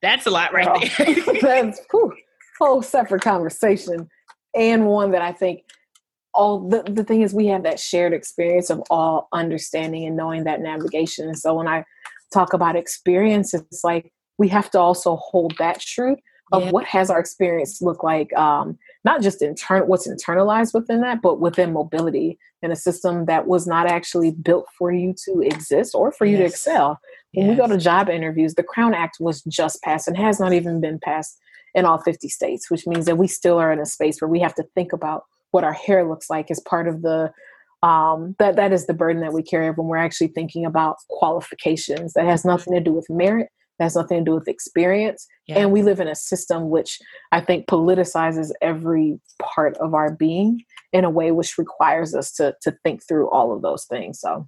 that's 0.02 0.26
a 0.26 0.32
lot 0.32 0.54
right 0.54 0.68
oh, 0.68 1.04
there. 1.04 1.42
that's 1.42 1.82
whole 2.60 2.82
separate 2.82 3.22
conversation. 3.22 4.10
And 4.56 4.88
one 4.88 5.12
that 5.12 5.22
I 5.22 5.32
think 5.32 5.62
all 6.34 6.68
the, 6.68 6.84
the 6.84 7.04
thing 7.04 7.22
is 7.22 7.34
we 7.34 7.48
have 7.48 7.64
that 7.64 7.80
shared 7.80 8.14
experience 8.14 8.70
of 8.70 8.82
all 8.90 9.28
understanding 9.34 10.06
and 10.06 10.16
knowing 10.16 10.44
that 10.44 10.62
navigation 10.62 11.28
and 11.28 11.38
so 11.38 11.54
when 11.54 11.68
i 11.68 11.84
talk 12.34 12.54
about 12.54 12.76
experience 12.76 13.54
it's 13.54 13.84
like 13.84 14.12
we 14.38 14.48
have 14.48 14.70
to 14.72 14.80
also 14.80 15.16
hold 15.18 15.54
that 15.58 15.80
truth 15.80 16.20
of 16.52 16.64
yeah. 16.64 16.72
what 16.72 16.86
has 16.86 17.10
our 17.10 17.20
experience 17.20 17.82
look 17.82 18.04
like 18.04 18.34
um, 18.34 18.78
not 19.04 19.22
just 19.22 19.42
internal 19.42 19.88
what's 19.88 20.08
internalized 20.08 20.74
within 20.74 21.02
that 21.02 21.22
but 21.22 21.40
within 21.40 21.74
mobility 21.74 22.38
in 22.62 22.72
a 22.72 22.76
system 22.76 23.26
that 23.26 23.48
was 23.48 23.68
not 23.68 23.88
actually 23.88 24.32
built 24.32 24.66
for 24.78 24.92
you 24.92 25.14
to 25.26 25.42
exist 25.42 25.94
or 25.96 26.12
for 26.12 26.26
yes. 26.26 26.32
you 26.32 26.38
to 26.38 26.46
excel 26.46 27.00
when 27.34 27.46
yes. 27.46 27.56
we 27.56 27.62
go 27.62 27.68
to 27.68 27.78
job 27.78 28.10
interviews 28.10 28.56
the 28.56 28.64
crown 28.64 28.94
act 28.94 29.18
was 29.20 29.42
just 29.44 29.82
passed 29.84 30.08
and 30.08 30.18
has 30.18 30.40
not 30.40 30.54
even 30.54 30.82
been 30.82 31.00
passed 31.00 31.38
in 31.76 31.86
all 31.86 32.00
50 32.02 32.28
states 32.30 32.70
which 32.70 32.88
means 32.88 33.06
that 33.06 33.18
we 33.18 33.28
still 33.28 33.58
are 33.58 33.72
in 33.72 33.80
a 33.80 33.86
space 33.86 34.20
where 34.22 34.30
we 34.30 34.40
have 34.40 34.56
to 34.56 34.64
think 34.76 34.92
about 34.92 35.26
what 35.52 35.64
our 35.64 35.74
hair 35.74 36.08
looks 36.08 36.30
like 36.30 36.52
is 36.52 36.60
part 36.62 36.88
of 36.88 37.02
the 37.02 37.32
um, 37.82 38.36
that 38.40 38.58
that 38.58 38.74
is 38.74 38.88
the 38.88 38.94
burden 38.94 39.22
that 39.22 39.34
we 39.34 39.42
carry 39.42 39.70
when 39.72 39.88
we're 39.88 39.98
actually 39.98 40.28
thinking 40.28 40.66
about 40.66 40.98
qualifications. 41.10 42.14
That 42.14 42.26
has 42.26 42.44
nothing 42.44 42.74
to 42.74 42.82
do 42.82 42.92
with 42.92 43.08
merit. 43.10 43.50
That 43.78 43.86
has 43.86 43.96
nothing 43.96 44.20
to 44.20 44.24
do 44.26 44.36
with 44.36 44.50
experience. 44.50 45.26
Yeah. 45.48 45.60
and 45.60 45.72
we 45.72 45.82
live 45.82 46.00
in 46.00 46.08
a 46.08 46.16
system 46.16 46.70
which 46.70 47.00
i 47.32 47.42
think 47.42 47.66
politicizes 47.66 48.52
every 48.62 49.20
part 49.42 49.76
of 49.78 49.96
our 49.96 50.14
being 50.14 50.62
in 50.94 51.06
a 51.06 51.10
way 51.10 51.32
which 51.32 51.58
requires 51.58 52.14
us 52.14 52.32
to 52.34 52.56
to 52.62 52.78
think 52.84 53.02
through 53.08 53.30
all 53.30 53.56
of 53.56 53.62
those 53.62 53.86
things. 53.86 54.20
So 54.20 54.48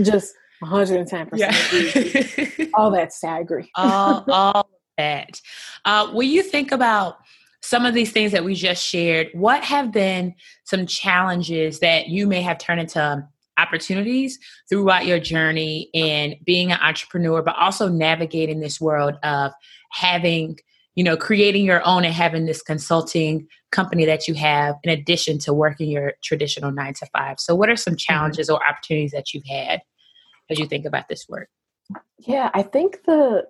just 0.00 0.34
110% 0.64 1.28
yeah. 1.36 2.66
all 2.74 2.90
that 2.90 3.12
i 3.24 3.38
agree 3.38 3.70
all, 3.74 4.24
all 4.30 4.70
that. 4.96 5.40
Uh, 5.84 6.08
when 6.08 6.28
you 6.28 6.42
think 6.42 6.72
about 6.72 7.18
some 7.62 7.84
of 7.84 7.94
these 7.94 8.12
things 8.12 8.32
that 8.32 8.44
we 8.44 8.54
just 8.54 8.84
shared, 8.84 9.28
what 9.32 9.62
have 9.64 9.92
been 9.92 10.34
some 10.64 10.86
challenges 10.86 11.80
that 11.80 12.08
you 12.08 12.26
may 12.26 12.42
have 12.42 12.58
turned 12.58 12.80
into 12.80 13.26
opportunities 13.58 14.38
throughout 14.68 15.06
your 15.06 15.18
journey 15.18 15.88
in 15.92 16.36
being 16.44 16.72
an 16.72 16.78
entrepreneur, 16.80 17.42
but 17.42 17.56
also 17.56 17.88
navigating 17.88 18.60
this 18.60 18.80
world 18.80 19.14
of 19.22 19.52
having, 19.90 20.58
you 20.94 21.02
know, 21.02 21.16
creating 21.16 21.64
your 21.64 21.86
own 21.86 22.04
and 22.04 22.14
having 22.14 22.46
this 22.46 22.62
consulting 22.62 23.46
company 23.72 24.04
that 24.04 24.28
you 24.28 24.34
have 24.34 24.76
in 24.84 24.90
addition 24.90 25.38
to 25.38 25.52
working 25.52 25.90
your 25.90 26.14
traditional 26.22 26.70
nine 26.70 26.94
to 26.94 27.06
five. 27.06 27.40
So, 27.40 27.54
what 27.54 27.68
are 27.68 27.76
some 27.76 27.94
mm-hmm. 27.94 28.12
challenges 28.12 28.50
or 28.50 28.64
opportunities 28.66 29.12
that 29.12 29.32
you've 29.32 29.46
had 29.46 29.80
as 30.50 30.58
you 30.58 30.66
think 30.66 30.84
about 30.84 31.08
this 31.08 31.26
work? 31.28 31.48
Yeah, 32.18 32.50
I 32.54 32.62
think 32.62 33.04
the 33.04 33.44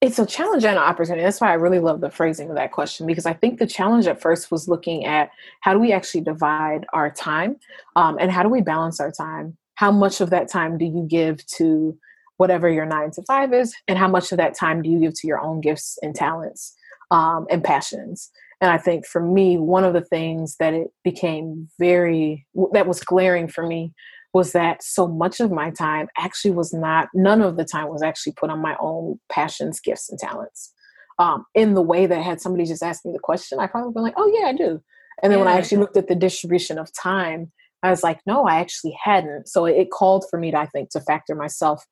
it's 0.00 0.18
a 0.18 0.26
challenge 0.26 0.64
and 0.64 0.76
an 0.76 0.82
opportunity. 0.82 1.24
That's 1.24 1.40
why 1.40 1.50
I 1.50 1.54
really 1.54 1.80
love 1.80 2.00
the 2.00 2.10
phrasing 2.10 2.48
of 2.50 2.56
that 2.56 2.70
question 2.70 3.06
because 3.06 3.26
I 3.26 3.32
think 3.32 3.58
the 3.58 3.66
challenge 3.66 4.06
at 4.06 4.20
first 4.20 4.50
was 4.50 4.68
looking 4.68 5.04
at 5.04 5.30
how 5.60 5.72
do 5.72 5.80
we 5.80 5.92
actually 5.92 6.20
divide 6.20 6.86
our 6.92 7.10
time 7.10 7.56
um, 7.96 8.16
and 8.20 8.30
how 8.30 8.44
do 8.44 8.48
we 8.48 8.60
balance 8.60 9.00
our 9.00 9.10
time? 9.10 9.56
How 9.74 9.90
much 9.90 10.20
of 10.20 10.30
that 10.30 10.48
time 10.48 10.78
do 10.78 10.84
you 10.84 11.04
give 11.08 11.44
to 11.46 11.98
whatever 12.36 12.70
your 12.70 12.86
nine 12.86 13.10
to 13.12 13.22
five 13.22 13.52
is, 13.52 13.74
and 13.88 13.98
how 13.98 14.06
much 14.06 14.30
of 14.30 14.38
that 14.38 14.54
time 14.54 14.82
do 14.82 14.88
you 14.88 15.00
give 15.00 15.14
to 15.14 15.26
your 15.26 15.40
own 15.40 15.60
gifts 15.60 15.98
and 16.02 16.14
talents 16.14 16.76
um, 17.10 17.46
and 17.50 17.64
passions? 17.64 18.30
And 18.60 18.70
I 18.70 18.78
think 18.78 19.06
for 19.06 19.20
me, 19.20 19.58
one 19.58 19.84
of 19.84 19.92
the 19.92 20.00
things 20.00 20.56
that 20.58 20.74
it 20.74 20.88
became 21.02 21.68
very, 21.80 22.46
that 22.72 22.86
was 22.86 23.00
glaring 23.00 23.48
for 23.48 23.66
me 23.66 23.92
was 24.34 24.52
that 24.52 24.82
so 24.82 25.08
much 25.08 25.40
of 25.40 25.50
my 25.50 25.70
time 25.70 26.08
actually 26.18 26.50
was 26.50 26.72
not, 26.72 27.08
none 27.14 27.40
of 27.40 27.56
the 27.56 27.64
time 27.64 27.88
was 27.88 28.02
actually 28.02 28.34
put 28.34 28.50
on 28.50 28.60
my 28.60 28.76
own 28.80 29.18
passions, 29.30 29.80
gifts, 29.80 30.10
and 30.10 30.18
talents. 30.18 30.72
Um, 31.18 31.44
in 31.54 31.74
the 31.74 31.82
way 31.82 32.06
that 32.06 32.22
had 32.22 32.40
somebody 32.40 32.64
just 32.64 32.82
asked 32.82 33.04
me 33.04 33.12
the 33.12 33.18
question, 33.18 33.58
I 33.58 33.66
probably 33.66 33.92
been 33.92 34.02
like, 34.02 34.14
oh, 34.16 34.30
yeah, 34.32 34.48
I 34.48 34.52
do. 34.52 34.80
And 35.22 35.32
then 35.32 35.38
yeah. 35.38 35.44
when 35.44 35.52
I 35.52 35.58
actually 35.58 35.78
looked 35.78 35.96
at 35.96 36.08
the 36.08 36.14
distribution 36.14 36.78
of 36.78 36.92
time, 36.92 37.50
I 37.82 37.90
was 37.90 38.02
like, 38.02 38.20
no, 38.26 38.44
I 38.44 38.60
actually 38.60 38.96
hadn't. 39.02 39.48
So 39.48 39.64
it 39.64 39.90
called 39.90 40.24
for 40.30 40.38
me 40.38 40.50
to, 40.50 40.58
I 40.58 40.66
think, 40.66 40.90
to 40.90 41.00
factor 41.00 41.34
myself 41.34 41.84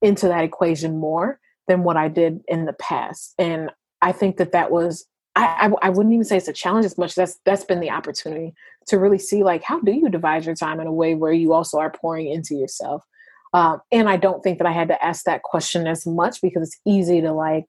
into 0.00 0.28
that 0.28 0.44
equation 0.44 0.98
more 0.98 1.38
than 1.68 1.84
what 1.84 1.96
I 1.96 2.08
did 2.08 2.40
in 2.48 2.64
the 2.64 2.72
past. 2.74 3.34
And 3.38 3.70
I 4.00 4.12
think 4.12 4.36
that 4.36 4.52
that 4.52 4.70
was 4.70 5.06
I, 5.34 5.72
I, 5.80 5.88
wouldn't 5.88 6.12
even 6.12 6.24
say 6.24 6.36
it's 6.36 6.48
a 6.48 6.52
challenge 6.52 6.84
as 6.84 6.98
much. 6.98 7.14
That's 7.14 7.38
that's 7.46 7.64
been 7.64 7.80
the 7.80 7.90
opportunity 7.90 8.54
to 8.88 8.98
really 8.98 9.18
see 9.18 9.42
like 9.42 9.62
how 9.62 9.80
do 9.80 9.92
you 9.92 10.10
divide 10.10 10.44
your 10.44 10.54
time 10.54 10.78
in 10.78 10.86
a 10.86 10.92
way 10.92 11.14
where 11.14 11.32
you 11.32 11.54
also 11.54 11.78
are 11.78 11.90
pouring 11.90 12.28
into 12.28 12.54
yourself. 12.54 13.02
Um, 13.54 13.80
and 13.90 14.08
I 14.08 14.16
don't 14.16 14.42
think 14.42 14.58
that 14.58 14.66
I 14.66 14.72
had 14.72 14.88
to 14.88 15.04
ask 15.04 15.24
that 15.24 15.42
question 15.42 15.86
as 15.86 16.06
much 16.06 16.40
because 16.40 16.62
it's 16.62 16.80
easy 16.86 17.20
to 17.20 17.32
like 17.32 17.66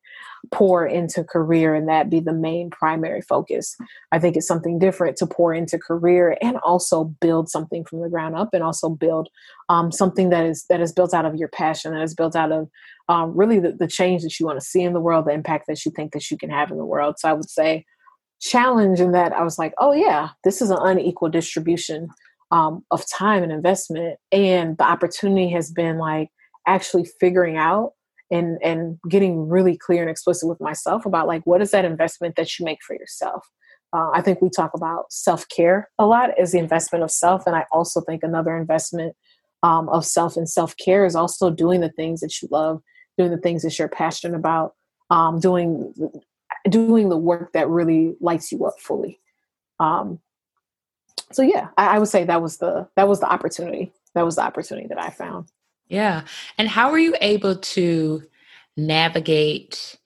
pour 0.51 0.85
into 0.85 1.23
career 1.23 1.73
and 1.73 1.87
that 1.87 2.09
be 2.09 2.19
the 2.19 2.33
main 2.33 2.69
primary 2.69 3.21
focus. 3.21 3.75
I 4.11 4.19
think 4.19 4.35
it's 4.35 4.47
something 4.47 4.79
different 4.79 5.17
to 5.17 5.27
pour 5.27 5.53
into 5.53 5.77
career 5.77 6.37
and 6.41 6.57
also 6.57 7.05
build 7.05 7.49
something 7.49 7.85
from 7.85 8.01
the 8.01 8.09
ground 8.09 8.35
up 8.35 8.49
and 8.53 8.63
also 8.63 8.89
build 8.89 9.29
um, 9.69 9.91
something 9.91 10.29
that 10.29 10.45
is 10.45 10.65
that 10.69 10.81
is 10.81 10.93
built 10.93 11.13
out 11.13 11.25
of 11.25 11.35
your 11.35 11.49
passion 11.49 11.93
that 11.93 12.01
is 12.01 12.13
built 12.13 12.35
out 12.35 12.51
of 12.51 12.69
um, 13.09 13.35
really 13.35 13.59
the, 13.59 13.73
the 13.73 13.87
change 13.87 14.23
that 14.23 14.39
you 14.39 14.45
want 14.45 14.59
to 14.59 14.65
see 14.65 14.83
in 14.83 14.93
the 14.93 15.01
world, 15.01 15.25
the 15.25 15.31
impact 15.31 15.67
that 15.67 15.85
you 15.85 15.91
think 15.91 16.13
that 16.13 16.29
you 16.31 16.37
can 16.37 16.49
have 16.49 16.71
in 16.71 16.77
the 16.77 16.85
world. 16.85 17.15
So 17.19 17.29
I 17.29 17.33
would 17.33 17.49
say 17.49 17.85
challenge 18.39 18.99
in 18.99 19.13
that 19.13 19.33
I 19.33 19.43
was 19.43 19.57
like, 19.57 19.73
oh 19.77 19.93
yeah, 19.93 20.29
this 20.43 20.61
is 20.61 20.69
an 20.69 20.79
unequal 20.81 21.29
distribution 21.29 22.09
um, 22.53 22.85
of 22.91 23.03
time 23.09 23.43
and 23.43 23.51
investment, 23.51 24.17
and 24.31 24.77
the 24.77 24.85
opportunity 24.85 25.49
has 25.49 25.71
been 25.71 25.97
like 25.97 26.29
actually 26.67 27.05
figuring 27.19 27.57
out 27.57 27.91
and 28.31 28.57
and 28.63 28.97
getting 29.09 29.49
really 29.49 29.77
clear 29.77 30.01
and 30.01 30.09
explicit 30.09 30.47
with 30.47 30.61
myself 30.61 31.05
about 31.05 31.27
like 31.27 31.41
what 31.45 31.61
is 31.61 31.71
that 31.71 31.83
investment 31.83 32.35
that 32.37 32.57
you 32.57 32.65
make 32.65 32.79
for 32.85 32.95
yourself. 32.95 33.45
Uh, 33.91 34.09
I 34.13 34.21
think 34.21 34.41
we 34.41 34.49
talk 34.49 34.71
about 34.73 35.11
self 35.11 35.47
care 35.49 35.89
a 35.99 36.05
lot 36.05 36.29
as 36.39 36.53
the 36.53 36.59
investment 36.59 37.03
of 37.03 37.11
self, 37.11 37.45
and 37.45 37.55
I 37.55 37.65
also 37.71 37.99
think 38.01 38.23
another 38.23 38.55
investment 38.55 39.15
um, 39.63 39.89
of 39.89 40.05
self 40.05 40.37
and 40.37 40.47
self 40.47 40.77
care 40.77 41.05
is 41.05 41.15
also 41.15 41.49
doing 41.49 41.81
the 41.81 41.91
things 41.91 42.21
that 42.21 42.41
you 42.41 42.47
love 42.51 42.81
doing 43.17 43.31
the 43.31 43.37
things 43.37 43.63
that 43.63 43.77
you're 43.77 43.87
passionate 43.87 44.37
about, 44.37 44.73
um, 45.09 45.39
doing 45.39 45.93
doing 46.69 47.09
the 47.09 47.17
work 47.17 47.51
that 47.53 47.67
really 47.67 48.15
lights 48.21 48.51
you 48.51 48.65
up 48.65 48.79
fully. 48.79 49.19
Um, 49.79 50.19
so 51.31 51.41
yeah, 51.41 51.69
I, 51.77 51.95
I 51.95 51.99
would 51.99 52.07
say 52.07 52.23
that 52.25 52.41
was 52.41 52.57
the 52.57 52.87
that 52.95 53.07
was 53.07 53.19
the 53.19 53.31
opportunity. 53.31 53.91
That 54.15 54.25
was 54.25 54.35
the 54.35 54.43
opportunity 54.43 54.87
that 54.87 55.01
I 55.01 55.09
found. 55.09 55.49
Yeah. 55.87 56.23
And 56.57 56.67
how 56.67 56.91
were 56.91 56.99
you 56.99 57.15
able 57.21 57.55
to 57.55 58.23
navigate 58.77 59.97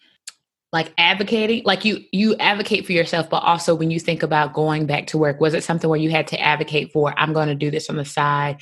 like 0.74 0.94
advocating 0.98 1.64
like 1.64 1.86
you 1.86 2.04
you 2.12 2.36
advocate 2.36 2.86
for 2.86 2.92
yourself 2.92 3.30
but 3.30 3.42
also 3.44 3.74
when 3.74 3.90
you 3.90 3.98
think 3.98 4.22
about 4.22 4.54
going 4.54 4.86
back 4.86 5.08
to 5.08 5.18
work 5.18 5.40
was 5.40 5.54
it 5.54 5.64
something 5.64 5.90
where 5.90 5.98
you 5.98 6.10
had 6.10 6.28
to 6.28 6.38
advocate 6.42 6.92
for 6.92 7.18
i'm 7.18 7.32
going 7.32 7.48
to 7.48 7.56
do 7.56 7.72
this 7.72 7.90
on 7.90 7.96
the 7.96 8.04
side 8.04 8.62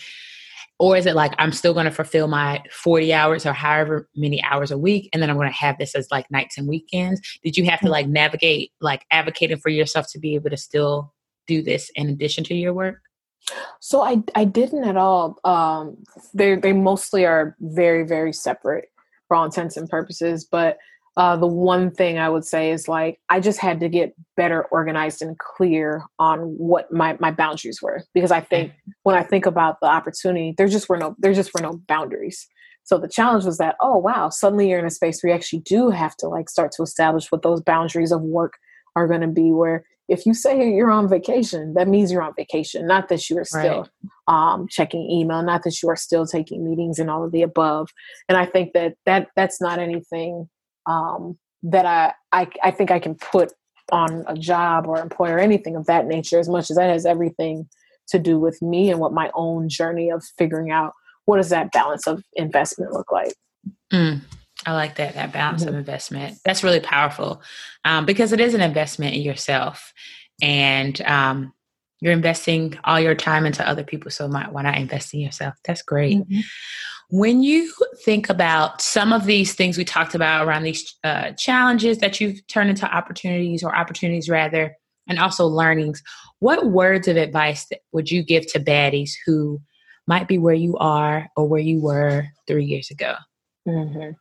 or 0.77 0.97
is 0.97 1.05
it 1.05 1.15
like 1.15 1.33
I'm 1.37 1.53
still 1.53 1.73
going 1.73 1.85
to 1.85 1.91
fulfill 1.91 2.27
my 2.27 2.61
40 2.69 3.13
hours 3.13 3.45
or 3.45 3.53
however 3.53 4.09
many 4.15 4.43
hours 4.43 4.71
a 4.71 4.77
week 4.77 5.09
and 5.13 5.21
then 5.21 5.29
I'm 5.29 5.37
going 5.37 5.49
to 5.49 5.55
have 5.55 5.77
this 5.77 5.95
as 5.95 6.11
like 6.11 6.29
nights 6.29 6.57
and 6.57 6.67
weekends? 6.67 7.21
Did 7.43 7.55
you 7.55 7.65
have 7.65 7.79
to 7.79 7.85
mm. 7.85 7.91
like 7.91 8.07
navigate 8.07 8.71
like 8.81 9.05
advocating 9.09 9.57
for 9.57 9.69
yourself 9.69 10.07
to 10.11 10.19
be 10.19 10.35
able 10.35 10.49
to 10.49 10.57
still 10.57 11.13
do 11.47 11.61
this 11.61 11.91
in 11.95 12.09
addition 12.09 12.43
to 12.45 12.55
your 12.55 12.73
work? 12.73 12.99
So 13.79 14.01
I 14.01 14.23
I 14.33 14.45
didn't 14.45 14.85
at 14.85 14.97
all. 14.97 15.37
Um 15.43 15.97
they 16.33 16.55
they 16.55 16.73
mostly 16.73 17.25
are 17.25 17.55
very 17.59 18.03
very 18.03 18.33
separate 18.33 18.85
for 19.27 19.37
all 19.37 19.45
intents 19.45 19.77
and 19.77 19.89
purposes, 19.89 20.45
but 20.45 20.77
uh, 21.17 21.37
the 21.37 21.47
one 21.47 21.91
thing 21.91 22.19
I 22.19 22.27
would 22.27 22.43
say 22.43 22.71
is 22.71 22.87
like 22.87 23.19
I 23.29 23.39
just 23.39 23.59
had 23.59 23.79
to 23.79 23.87
get 23.87 24.13
better 24.35 24.65
organized 24.65 25.21
and 25.21 25.37
clear 25.39 26.03
on 26.19 26.39
what 26.39 26.91
my 26.91 27.15
my 27.19 27.31
boundaries 27.31 27.81
were 27.81 28.03
because 28.13 28.31
I 28.31 28.41
think 28.41 28.73
when 29.03 29.15
I 29.15 29.23
think 29.23 29.45
about 29.45 29.79
the 29.81 29.87
opportunity, 29.87 30.53
there 30.57 30.67
just 30.67 30.89
were 30.89 30.97
no 30.97 31.15
there 31.17 31.33
just 31.33 31.53
were 31.53 31.61
no 31.61 31.79
boundaries. 31.87 32.47
So 32.83 32.97
the 32.97 33.07
challenge 33.07 33.45
was 33.45 33.57
that 33.59 33.75
oh 33.79 33.97
wow, 33.97 34.29
suddenly 34.29 34.69
you're 34.69 34.79
in 34.79 34.85
a 34.85 34.89
space 34.91 35.23
where 35.23 35.29
you 35.29 35.35
actually 35.35 35.61
do 35.61 35.89
have 35.89 36.17
to 36.17 36.27
like 36.27 36.49
start 36.49 36.73
to 36.73 36.83
establish 36.83 37.31
what 37.31 37.43
those 37.43 37.61
boundaries 37.61 38.11
of 38.11 38.21
work 38.21 38.53
are 38.97 39.07
going 39.07 39.21
to 39.21 39.27
be. 39.27 39.53
Where 39.53 39.85
if 40.07 40.25
you 40.25 40.33
say 40.33 40.69
you're 40.71 40.91
on 40.91 41.09
vacation, 41.09 41.73
that 41.73 41.87
means 41.87 42.11
you're 42.11 42.21
on 42.21 42.33
vacation, 42.35 42.85
not 42.85 43.09
that 43.09 43.29
you 43.29 43.37
are 43.37 43.45
still 43.45 43.87
right. 44.27 44.53
um, 44.53 44.67
checking 44.69 45.09
email, 45.09 45.41
not 45.41 45.63
that 45.63 45.81
you 45.81 45.89
are 45.89 45.95
still 45.95 46.25
taking 46.25 46.63
meetings 46.63 46.99
and 46.99 47.09
all 47.09 47.23
of 47.23 47.31
the 47.31 47.41
above. 47.41 47.89
And 48.29 48.37
I 48.37 48.45
think 48.45 48.73
that 48.73 48.95
that 49.05 49.29
that's 49.35 49.59
not 49.59 49.79
anything 49.79 50.47
um, 50.85 51.37
that 51.63 51.85
I, 51.85 52.13
I 52.31 52.47
I 52.63 52.71
think 52.71 52.91
I 52.91 52.99
can 52.99 53.15
put 53.15 53.51
on 53.91 54.23
a 54.27 54.35
job 54.35 54.87
or 54.87 54.99
employer 54.99 55.35
or 55.35 55.39
anything 55.39 55.75
of 55.75 55.85
that 55.85 56.07
nature 56.07 56.39
as 56.39 56.49
much 56.49 56.69
as 56.69 56.77
that 56.77 56.89
has 56.89 57.05
everything 57.05 57.67
to 58.07 58.19
do 58.19 58.39
with 58.39 58.61
me 58.61 58.89
and 58.89 58.99
what 58.99 59.13
my 59.13 59.31
own 59.33 59.69
journey 59.69 60.09
of 60.09 60.23
figuring 60.37 60.71
out 60.71 60.93
what 61.25 61.37
does 61.37 61.49
that 61.49 61.71
balance 61.71 62.07
of 62.07 62.23
investment 62.33 62.91
look 62.93 63.11
like 63.11 63.33
mm, 63.91 64.19
i 64.65 64.73
like 64.73 64.95
that 64.95 65.15
that 65.15 65.31
balance 65.31 65.61
mm-hmm. 65.61 65.69
of 65.69 65.75
investment 65.75 66.37
that's 66.43 66.63
really 66.63 66.79
powerful 66.79 67.41
um, 67.83 68.05
because 68.05 68.31
it 68.31 68.39
is 68.39 68.53
an 68.53 68.61
investment 68.61 69.15
in 69.15 69.21
yourself 69.21 69.93
and 70.41 71.01
um, 71.01 71.53
you're 72.01 72.13
investing 72.13 72.77
all 72.83 72.99
your 72.99 73.15
time 73.15 73.45
into 73.45 73.67
other 73.67 73.83
people 73.83 74.11
so 74.11 74.27
why 74.27 74.61
not 74.61 74.77
invest 74.77 75.13
in 75.13 75.19
yourself 75.19 75.55
that's 75.63 75.81
great 75.81 76.17
mm-hmm. 76.17 76.41
When 77.09 77.43
you 77.43 77.71
think 78.03 78.29
about 78.29 78.81
some 78.81 79.13
of 79.13 79.25
these 79.25 79.53
things 79.53 79.77
we 79.77 79.85
talked 79.85 80.15
about 80.15 80.47
around 80.47 80.63
these 80.63 80.95
uh, 81.03 81.31
challenges 81.33 81.99
that 81.99 82.19
you've 82.19 82.45
turned 82.47 82.71
into 82.71 82.91
opportunities 82.91 83.63
or 83.63 83.75
opportunities 83.75 84.27
rather, 84.27 84.75
and 85.07 85.19
also 85.19 85.45
learnings, 85.45 86.01
what 86.39 86.71
words 86.71 87.07
of 87.07 87.15
advice 87.15 87.67
would 87.91 88.09
you 88.09 88.23
give 88.23 88.47
to 88.47 88.59
baddies 88.59 89.11
who 89.25 89.61
might 90.07 90.27
be 90.27 90.39
where 90.39 90.55
you 90.55 90.77
are 90.77 91.29
or 91.37 91.47
where 91.47 91.61
you 91.61 91.79
were 91.79 92.25
three 92.47 92.65
years 92.65 92.89
ago? 92.89 93.15
Mm-hmm. 93.67 94.11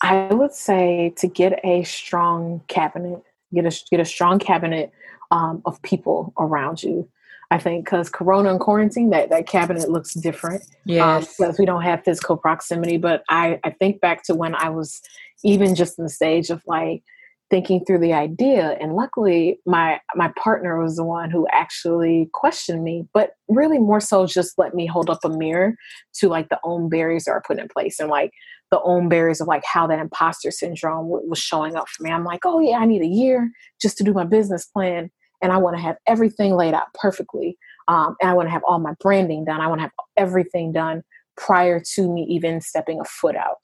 I 0.00 0.32
would 0.32 0.52
say 0.52 1.12
to 1.16 1.26
get 1.26 1.60
a 1.64 1.82
strong 1.84 2.62
cabinet, 2.68 3.22
get 3.52 3.66
a 3.66 3.84
get 3.90 4.00
a 4.00 4.04
strong 4.04 4.38
cabinet 4.38 4.92
um, 5.30 5.62
of 5.64 5.80
people 5.82 6.32
around 6.38 6.82
you. 6.82 7.08
I 7.50 7.58
think 7.58 7.86
because 7.86 8.10
Corona 8.10 8.50
and 8.50 8.60
quarantine, 8.60 9.10
that, 9.10 9.30
that 9.30 9.46
cabinet 9.46 9.90
looks 9.90 10.12
different. 10.12 10.62
Yeah. 10.84 11.16
Um, 11.16 11.22
because 11.22 11.58
we 11.58 11.64
don't 11.64 11.82
have 11.82 12.04
physical 12.04 12.36
proximity. 12.36 12.98
But 12.98 13.22
I, 13.30 13.58
I 13.64 13.70
think 13.70 14.00
back 14.00 14.22
to 14.24 14.34
when 14.34 14.54
I 14.54 14.68
was 14.68 15.00
even 15.42 15.74
just 15.74 15.98
in 15.98 16.04
the 16.04 16.10
stage 16.10 16.50
of 16.50 16.62
like 16.66 17.02
thinking 17.50 17.84
through 17.84 18.00
the 18.00 18.12
idea. 18.12 18.76
And 18.80 18.94
luckily 18.94 19.58
my 19.64 20.00
my 20.14 20.30
partner 20.36 20.82
was 20.82 20.96
the 20.96 21.04
one 21.04 21.30
who 21.30 21.46
actually 21.50 22.28
questioned 22.34 22.84
me, 22.84 23.06
but 23.14 23.32
really 23.48 23.78
more 23.78 24.00
so 24.00 24.26
just 24.26 24.58
let 24.58 24.74
me 24.74 24.86
hold 24.86 25.08
up 25.08 25.24
a 25.24 25.30
mirror 25.30 25.74
to 26.16 26.28
like 26.28 26.50
the 26.50 26.60
own 26.64 26.88
barriers 26.90 27.24
that 27.24 27.32
are 27.32 27.42
put 27.46 27.58
in 27.58 27.68
place 27.68 27.98
and 27.98 28.10
like 28.10 28.32
the 28.70 28.80
own 28.82 29.08
barriers 29.08 29.40
of 29.40 29.48
like 29.48 29.64
how 29.64 29.86
that 29.86 29.98
imposter 29.98 30.50
syndrome 30.50 31.08
was 31.08 31.38
showing 31.38 31.76
up 31.76 31.88
for 31.88 32.02
me. 32.02 32.10
I'm 32.10 32.24
like, 32.24 32.40
oh 32.44 32.60
yeah, 32.60 32.78
I 32.78 32.86
need 32.86 33.02
a 33.02 33.06
year 33.06 33.50
just 33.80 33.96
to 33.98 34.04
do 34.04 34.12
my 34.12 34.24
business 34.24 34.66
plan 34.66 35.10
and 35.42 35.52
I 35.52 35.56
want 35.58 35.76
to 35.76 35.82
have 35.82 35.96
everything 36.06 36.54
laid 36.54 36.74
out 36.74 36.92
perfectly. 36.94 37.56
Um, 37.86 38.16
and 38.20 38.30
I 38.30 38.34
want 38.34 38.46
to 38.46 38.52
have 38.52 38.64
all 38.66 38.78
my 38.78 38.94
branding 39.00 39.44
done. 39.44 39.60
I 39.60 39.68
want 39.68 39.78
to 39.78 39.82
have 39.82 39.92
everything 40.16 40.72
done 40.72 41.02
prior 41.36 41.80
to 41.94 42.12
me 42.12 42.26
even 42.28 42.60
stepping 42.60 43.00
a 43.00 43.04
foot 43.04 43.36
out. 43.36 43.56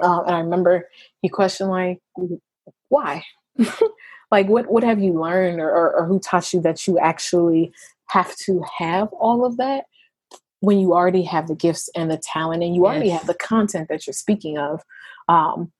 Um, 0.00 0.24
and 0.26 0.36
I 0.36 0.40
remember 0.40 0.88
he 1.22 1.28
questioned 1.28 1.70
like, 1.70 1.98
why? 2.88 3.24
like 4.30 4.46
what 4.46 4.70
what 4.70 4.84
have 4.84 5.00
you 5.00 5.12
learned 5.12 5.60
or, 5.60 5.70
or, 5.70 5.96
or 5.96 6.06
who 6.06 6.20
taught 6.20 6.52
you 6.52 6.60
that 6.60 6.86
you 6.86 6.98
actually 6.98 7.72
have 8.08 8.36
to 8.36 8.62
have 8.78 9.08
all 9.18 9.44
of 9.44 9.56
that 9.56 9.84
when 10.60 10.78
you 10.78 10.92
already 10.92 11.22
have 11.22 11.48
the 11.48 11.54
gifts 11.54 11.88
and 11.94 12.10
the 12.10 12.18
talent 12.18 12.62
and 12.62 12.74
you 12.74 12.82
yes. 12.82 12.90
already 12.90 13.10
have 13.10 13.26
the 13.26 13.34
content 13.34 13.88
that 13.88 14.06
you're 14.06 14.14
speaking 14.14 14.58
of 14.58 14.82
um, 15.28 15.70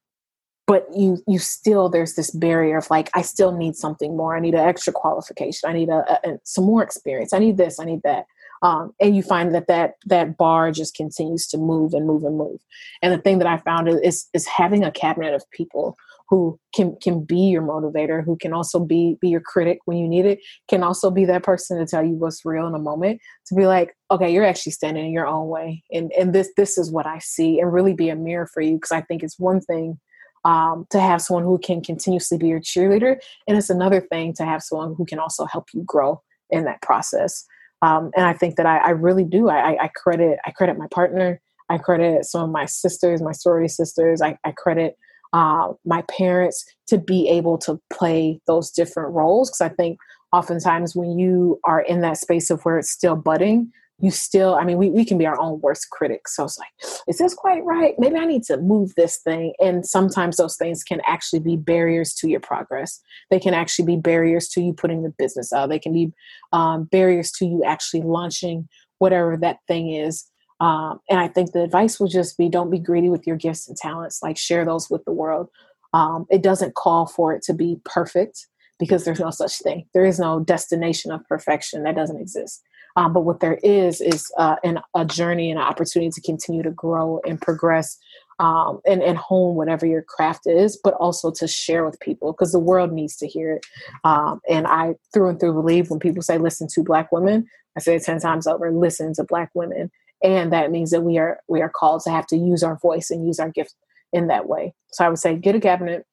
but 0.68 0.86
you 0.94 1.20
you 1.26 1.40
still 1.40 1.88
there's 1.88 2.14
this 2.14 2.30
barrier 2.30 2.76
of 2.76 2.88
like 2.90 3.10
i 3.14 3.22
still 3.22 3.50
need 3.50 3.74
something 3.74 4.16
more. 4.16 4.36
I 4.36 4.40
need 4.40 4.54
an 4.54 4.68
extra 4.68 4.92
qualification. 4.92 5.68
I 5.68 5.72
need 5.72 5.88
a, 5.88 6.20
a 6.28 6.38
some 6.44 6.64
more 6.64 6.82
experience. 6.84 7.32
I 7.32 7.40
need 7.40 7.56
this 7.56 7.80
i 7.80 7.84
need 7.84 8.02
that. 8.04 8.26
Um, 8.60 8.92
and 9.00 9.16
you 9.16 9.22
find 9.22 9.54
that 9.54 9.66
that 9.68 9.94
that 10.06 10.36
bar 10.36 10.70
just 10.70 10.94
continues 10.94 11.46
to 11.48 11.58
move 11.58 11.94
and 11.94 12.06
move 12.06 12.24
and 12.24 12.36
move. 12.36 12.60
And 13.02 13.12
the 13.12 13.18
thing 13.18 13.38
that 13.38 13.48
i 13.48 13.56
found 13.56 13.88
is 13.88 14.28
is 14.34 14.46
having 14.46 14.84
a 14.84 14.92
cabinet 14.92 15.34
of 15.34 15.50
people 15.50 15.96
who 16.28 16.58
can 16.74 16.96
can 17.02 17.24
be 17.24 17.36
your 17.36 17.62
motivator 17.62 18.24
who 18.24 18.36
can 18.36 18.52
also 18.52 18.78
be 18.78 19.16
be 19.20 19.28
your 19.28 19.40
critic 19.40 19.78
when 19.86 19.96
you 19.98 20.08
need 20.08 20.26
it 20.26 20.38
can 20.68 20.82
also 20.82 21.10
be 21.10 21.24
that 21.24 21.42
person 21.42 21.78
to 21.78 21.86
tell 21.86 22.04
you 22.04 22.14
what's 22.14 22.44
real 22.44 22.66
in 22.66 22.74
a 22.74 22.78
moment 22.78 23.20
to 23.46 23.54
be 23.54 23.66
like 23.66 23.96
okay 24.10 24.32
you're 24.32 24.44
actually 24.44 24.72
standing 24.72 25.06
in 25.06 25.12
your 25.12 25.26
own 25.26 25.48
way 25.48 25.82
and 25.92 26.12
and 26.12 26.34
this 26.34 26.50
this 26.56 26.78
is 26.78 26.90
what 26.90 27.06
i 27.06 27.18
see 27.18 27.60
and 27.60 27.72
really 27.72 27.94
be 27.94 28.08
a 28.08 28.16
mirror 28.16 28.48
for 28.52 28.60
you 28.60 28.74
because 28.74 28.92
i 28.92 29.00
think 29.00 29.22
it's 29.22 29.38
one 29.38 29.60
thing 29.60 29.98
um, 30.44 30.86
to 30.90 31.00
have 31.00 31.20
someone 31.20 31.44
who 31.44 31.58
can 31.58 31.82
continuously 31.82 32.38
be 32.38 32.48
your 32.48 32.60
cheerleader. 32.60 33.16
And 33.46 33.58
it's 33.58 33.70
another 33.70 34.00
thing 34.00 34.32
to 34.34 34.44
have 34.44 34.62
someone 34.62 34.94
who 34.96 35.04
can 35.04 35.18
also 35.18 35.44
help 35.46 35.68
you 35.74 35.82
grow 35.84 36.22
in 36.50 36.64
that 36.64 36.80
process. 36.80 37.44
Um, 37.82 38.10
and 38.16 38.24
I 38.24 38.32
think 38.32 38.56
that 38.56 38.66
I, 38.66 38.78
I 38.78 38.90
really 38.90 39.24
do. 39.24 39.48
I, 39.48 39.84
I, 39.84 39.90
credit 39.94 40.38
I 40.46 40.50
credit 40.50 40.78
my 40.78 40.88
partner. 40.88 41.40
I 41.68 41.78
credit 41.78 42.24
some 42.24 42.42
of 42.42 42.50
my 42.50 42.64
sisters, 42.64 43.20
my 43.20 43.32
sorority 43.32 43.68
sisters. 43.68 44.22
I, 44.22 44.38
I 44.44 44.52
credit 44.52 44.96
uh, 45.32 45.72
my 45.84 46.02
parents 46.02 46.64
to 46.88 46.98
be 46.98 47.28
able 47.28 47.58
to 47.58 47.80
play 47.90 48.40
those 48.46 48.70
different 48.70 49.12
roles 49.12 49.50
because 49.50 49.60
I 49.60 49.74
think 49.74 49.98
oftentimes 50.32 50.94
when 50.94 51.18
you 51.18 51.60
are 51.64 51.80
in 51.80 52.00
that 52.02 52.18
space 52.18 52.50
of 52.50 52.62
where 52.62 52.78
it's 52.78 52.90
still 52.90 53.16
budding, 53.16 53.72
you 54.00 54.10
still, 54.12 54.54
I 54.54 54.64
mean, 54.64 54.78
we, 54.78 54.90
we 54.90 55.04
can 55.04 55.18
be 55.18 55.26
our 55.26 55.38
own 55.40 55.60
worst 55.60 55.90
critics. 55.90 56.36
So 56.36 56.44
it's 56.44 56.58
like, 56.58 56.68
is 57.08 57.18
this 57.18 57.34
quite 57.34 57.64
right? 57.64 57.94
Maybe 57.98 58.16
I 58.16 58.26
need 58.26 58.44
to 58.44 58.56
move 58.58 58.94
this 58.94 59.18
thing. 59.18 59.54
And 59.58 59.84
sometimes 59.84 60.36
those 60.36 60.56
things 60.56 60.84
can 60.84 61.00
actually 61.04 61.40
be 61.40 61.56
barriers 61.56 62.14
to 62.14 62.28
your 62.28 62.40
progress. 62.40 63.00
They 63.30 63.40
can 63.40 63.54
actually 63.54 63.86
be 63.86 63.96
barriers 63.96 64.48
to 64.50 64.60
you 64.60 64.72
putting 64.72 65.02
the 65.02 65.12
business 65.18 65.52
out. 65.52 65.68
They 65.68 65.80
can 65.80 65.92
be 65.92 66.12
um, 66.52 66.84
barriers 66.84 67.32
to 67.32 67.46
you 67.46 67.64
actually 67.64 68.02
launching 68.02 68.68
whatever 68.98 69.36
that 69.38 69.58
thing 69.66 69.90
is. 69.90 70.24
Um, 70.60 71.00
and 71.08 71.20
I 71.20 71.28
think 71.28 71.52
the 71.52 71.62
advice 71.62 72.00
will 72.00 72.08
just 72.08 72.36
be 72.36 72.48
don't 72.48 72.70
be 72.70 72.78
greedy 72.78 73.08
with 73.08 73.26
your 73.26 73.36
gifts 73.36 73.68
and 73.68 73.76
talents, 73.76 74.22
like 74.22 74.36
share 74.36 74.64
those 74.64 74.90
with 74.90 75.04
the 75.04 75.12
world. 75.12 75.48
Um, 75.92 76.26
it 76.30 76.42
doesn't 76.42 76.74
call 76.74 77.06
for 77.06 77.32
it 77.32 77.42
to 77.44 77.54
be 77.54 77.80
perfect 77.84 78.46
because 78.78 79.04
there's 79.04 79.20
no 79.20 79.30
such 79.30 79.58
thing. 79.58 79.86
There 79.94 80.04
is 80.04 80.18
no 80.18 80.40
destination 80.40 81.10
of 81.10 81.26
perfection 81.26 81.82
that 81.84 81.96
doesn't 81.96 82.20
exist. 82.20 82.62
Um, 82.96 83.12
but 83.12 83.20
what 83.20 83.40
there 83.40 83.58
is 83.62 84.00
is 84.00 84.30
uh, 84.38 84.56
an, 84.64 84.80
a 84.94 85.04
journey 85.04 85.50
and 85.50 85.60
an 85.60 85.66
opportunity 85.66 86.10
to 86.10 86.20
continue 86.20 86.62
to 86.62 86.70
grow 86.70 87.20
and 87.26 87.40
progress 87.40 87.96
um, 88.40 88.80
and, 88.86 89.02
and 89.02 89.18
hone 89.18 89.56
whatever 89.56 89.86
your 89.86 90.02
craft 90.02 90.46
is, 90.46 90.78
but 90.82 90.94
also 90.94 91.30
to 91.32 91.46
share 91.46 91.84
with 91.84 91.98
people 92.00 92.32
because 92.32 92.52
the 92.52 92.58
world 92.58 92.92
needs 92.92 93.16
to 93.16 93.26
hear 93.26 93.52
it. 93.52 93.66
Um, 94.04 94.40
and 94.48 94.66
I 94.66 94.94
through 95.12 95.28
and 95.28 95.40
through 95.40 95.54
believe 95.54 95.90
when 95.90 96.00
people 96.00 96.22
say 96.22 96.38
listen 96.38 96.68
to 96.74 96.82
Black 96.82 97.10
women, 97.12 97.46
I 97.76 97.80
say 97.80 97.96
it 97.96 98.04
ten 98.04 98.20
times 98.20 98.46
over: 98.46 98.70
listen 98.72 99.12
to 99.14 99.24
Black 99.24 99.50
women, 99.54 99.90
and 100.22 100.52
that 100.52 100.70
means 100.70 100.90
that 100.90 101.02
we 101.02 101.18
are 101.18 101.40
we 101.48 101.62
are 101.62 101.70
called 101.70 102.02
to 102.02 102.10
have 102.10 102.26
to 102.28 102.36
use 102.36 102.62
our 102.62 102.76
voice 102.78 103.10
and 103.10 103.26
use 103.26 103.38
our 103.38 103.50
gift 103.50 103.74
in 104.12 104.28
that 104.28 104.48
way. 104.48 104.74
So 104.92 105.04
I 105.04 105.08
would 105.08 105.18
say 105.18 105.36
get 105.36 105.54
a 105.54 105.60
cabinet, 105.60 106.04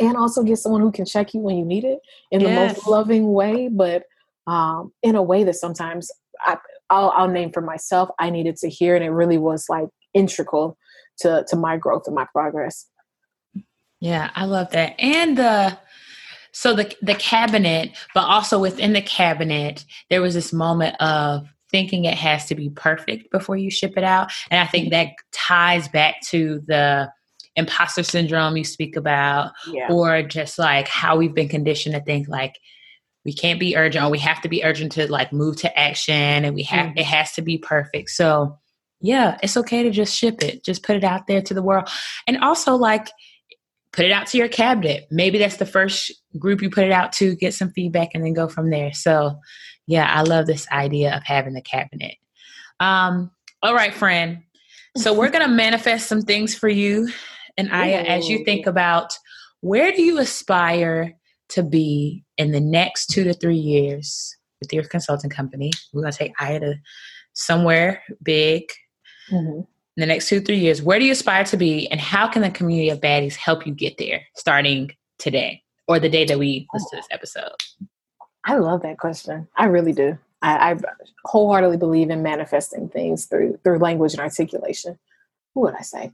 and 0.00 0.16
also 0.16 0.42
get 0.42 0.58
someone 0.58 0.80
who 0.80 0.92
can 0.92 1.04
check 1.04 1.34
you 1.34 1.40
when 1.40 1.56
you 1.56 1.64
need 1.64 1.84
it 1.84 1.98
in 2.30 2.40
yes. 2.40 2.48
the 2.48 2.54
most 2.54 2.88
loving 2.88 3.32
way, 3.32 3.68
but 3.68 4.04
um, 4.46 4.92
in 5.02 5.14
a 5.14 5.22
way 5.22 5.44
that 5.44 5.54
sometimes 5.54 6.10
I, 6.40 6.56
will 6.90 7.12
I'll 7.14 7.28
name 7.28 7.52
for 7.52 7.60
myself. 7.60 8.10
I 8.18 8.30
needed 8.30 8.56
to 8.58 8.68
hear, 8.68 8.94
and 8.94 9.04
it 9.04 9.10
really 9.10 9.38
was 9.38 9.66
like 9.68 9.88
integral 10.14 10.76
to 11.20 11.44
to 11.48 11.56
my 11.56 11.76
growth 11.76 12.04
and 12.06 12.14
my 12.14 12.26
progress. 12.32 12.86
Yeah, 14.00 14.30
I 14.34 14.44
love 14.44 14.70
that, 14.70 14.94
and 14.98 15.36
the 15.36 15.78
so 16.52 16.74
the 16.74 16.94
the 17.02 17.14
cabinet, 17.14 17.96
but 18.14 18.24
also 18.24 18.58
within 18.58 18.92
the 18.92 19.02
cabinet, 19.02 19.84
there 20.10 20.22
was 20.22 20.34
this 20.34 20.52
moment 20.52 20.96
of 21.00 21.48
thinking 21.70 22.04
it 22.04 22.14
has 22.14 22.46
to 22.46 22.54
be 22.54 22.70
perfect 22.70 23.30
before 23.30 23.56
you 23.56 23.70
ship 23.70 23.94
it 23.96 24.04
out, 24.04 24.30
and 24.50 24.60
I 24.60 24.66
think 24.66 24.86
mm-hmm. 24.86 25.06
that 25.06 25.14
ties 25.32 25.88
back 25.88 26.20
to 26.28 26.62
the 26.66 27.10
imposter 27.56 28.02
syndrome 28.02 28.56
you 28.56 28.64
speak 28.64 28.96
about, 28.96 29.52
yeah. 29.70 29.88
or 29.90 30.22
just 30.22 30.58
like 30.58 30.88
how 30.88 31.16
we've 31.16 31.34
been 31.34 31.48
conditioned 31.48 31.94
to 31.94 32.00
think 32.00 32.28
like 32.28 32.54
we 33.28 33.32
can't 33.34 33.60
be 33.60 33.76
urgent 33.76 34.04
or 34.04 34.10
we 34.10 34.18
have 34.18 34.40
to 34.40 34.48
be 34.48 34.64
urgent 34.64 34.92
to 34.92 35.10
like 35.10 35.34
move 35.34 35.56
to 35.56 35.78
action 35.78 36.14
and 36.14 36.54
we 36.54 36.62
have 36.62 36.86
mm-hmm. 36.86 36.98
it 36.98 37.04
has 37.04 37.32
to 37.32 37.42
be 37.42 37.58
perfect 37.58 38.08
so 38.08 38.56
yeah 39.02 39.36
it's 39.42 39.54
okay 39.54 39.82
to 39.82 39.90
just 39.90 40.16
ship 40.16 40.42
it 40.42 40.64
just 40.64 40.82
put 40.82 40.96
it 40.96 41.04
out 41.04 41.26
there 41.26 41.42
to 41.42 41.52
the 41.52 41.62
world 41.62 41.88
and 42.26 42.38
also 42.38 42.74
like 42.74 43.10
put 43.92 44.06
it 44.06 44.12
out 44.12 44.26
to 44.26 44.38
your 44.38 44.48
cabinet 44.48 45.06
maybe 45.10 45.36
that's 45.36 45.58
the 45.58 45.66
first 45.66 46.10
group 46.38 46.62
you 46.62 46.70
put 46.70 46.84
it 46.84 46.90
out 46.90 47.12
to 47.12 47.34
get 47.36 47.52
some 47.52 47.70
feedback 47.72 48.08
and 48.14 48.24
then 48.24 48.32
go 48.32 48.48
from 48.48 48.70
there 48.70 48.94
so 48.94 49.38
yeah 49.88 50.08
i 50.14 50.22
love 50.22 50.46
this 50.46 50.68
idea 50.70 51.16
of 51.16 51.24
having 51.24 51.54
the 51.54 51.60
cabinet 51.60 52.14
um 52.78 53.30
all 53.62 53.74
right 53.74 53.94
friend 53.94 54.38
so 54.96 55.12
we're 55.12 55.30
gonna 55.30 55.48
manifest 55.48 56.08
some 56.08 56.22
things 56.22 56.54
for 56.54 56.68
you 56.68 57.08
and 57.56 57.72
aya 57.72 58.02
as 58.02 58.28
you 58.28 58.44
think 58.44 58.66
about 58.66 59.12
where 59.60 59.90
do 59.90 60.02
you 60.02 60.18
aspire 60.18 61.14
to 61.48 61.62
be 61.62 62.24
in 62.36 62.52
the 62.52 62.60
next 62.60 63.06
two 63.06 63.24
to 63.24 63.34
three 63.34 63.56
years 63.56 64.36
with 64.60 64.72
your 64.72 64.84
consulting 64.84 65.30
company? 65.30 65.70
We're 65.92 66.02
going 66.02 66.12
to 66.12 66.18
take 66.18 66.32
Aya 66.40 66.60
to 66.60 66.74
somewhere 67.32 68.02
big. 68.22 68.70
Mm-hmm. 69.30 69.60
In 69.60 70.00
the 70.02 70.06
next 70.06 70.28
two, 70.28 70.40
three 70.40 70.58
years, 70.58 70.80
where 70.80 71.00
do 71.00 71.04
you 71.04 71.12
aspire 71.12 71.42
to 71.44 71.56
be, 71.56 71.88
and 71.88 72.00
how 72.00 72.28
can 72.28 72.42
the 72.42 72.50
community 72.50 72.88
of 72.88 73.00
baddies 73.00 73.34
help 73.34 73.66
you 73.66 73.74
get 73.74 73.98
there 73.98 74.22
starting 74.36 74.92
today 75.18 75.60
or 75.88 75.98
the 75.98 76.08
day 76.08 76.24
that 76.24 76.38
we 76.38 76.68
listen 76.72 76.88
to 76.90 76.96
this 76.96 77.08
episode? 77.10 77.50
I 78.44 78.56
love 78.56 78.82
that 78.82 78.98
question. 78.98 79.48
I 79.56 79.66
really 79.66 79.92
do. 79.92 80.18
I, 80.42 80.72
I 80.72 80.76
wholeheartedly 81.24 81.76
believe 81.76 82.10
in 82.10 82.22
manifesting 82.22 82.88
things 82.88 83.26
through 83.26 83.58
through 83.64 83.78
language 83.78 84.12
and 84.12 84.20
articulation. 84.20 84.98
What 85.54 85.72
would 85.72 85.78
I 85.78 85.82
say? 85.82 86.12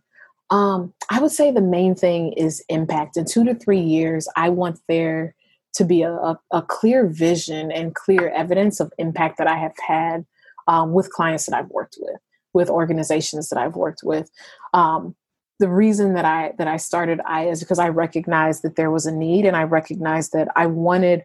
Um, 0.50 0.92
I 1.10 1.20
would 1.20 1.30
say 1.30 1.50
the 1.50 1.60
main 1.60 1.94
thing 1.94 2.32
is 2.34 2.64
impact. 2.68 3.16
In 3.16 3.24
two 3.24 3.44
to 3.44 3.54
three 3.54 3.80
years, 3.80 4.28
I 4.36 4.48
want 4.50 4.80
there 4.88 5.34
to 5.74 5.84
be 5.84 6.02
a, 6.02 6.12
a, 6.12 6.40
a 6.52 6.62
clear 6.62 7.06
vision 7.06 7.72
and 7.72 7.94
clear 7.94 8.28
evidence 8.30 8.80
of 8.80 8.92
impact 8.98 9.38
that 9.38 9.46
I 9.46 9.56
have 9.56 9.74
had 9.86 10.24
um, 10.68 10.92
with 10.92 11.10
clients 11.10 11.46
that 11.46 11.56
I've 11.56 11.70
worked 11.70 11.98
with, 12.00 12.20
with 12.52 12.70
organizations 12.70 13.48
that 13.48 13.58
I've 13.58 13.74
worked 13.74 14.02
with. 14.04 14.30
Um, 14.72 15.16
the 15.58 15.68
reason 15.68 16.14
that 16.14 16.24
I 16.24 16.52
that 16.58 16.68
I 16.68 16.76
started 16.76 17.20
Aya 17.26 17.50
is 17.50 17.60
because 17.60 17.78
I 17.78 17.88
recognized 17.88 18.62
that 18.62 18.76
there 18.76 18.90
was 18.90 19.06
a 19.06 19.12
need, 19.12 19.44
and 19.44 19.56
I 19.56 19.62
recognized 19.62 20.32
that 20.32 20.48
I 20.56 20.66
wanted 20.66 21.24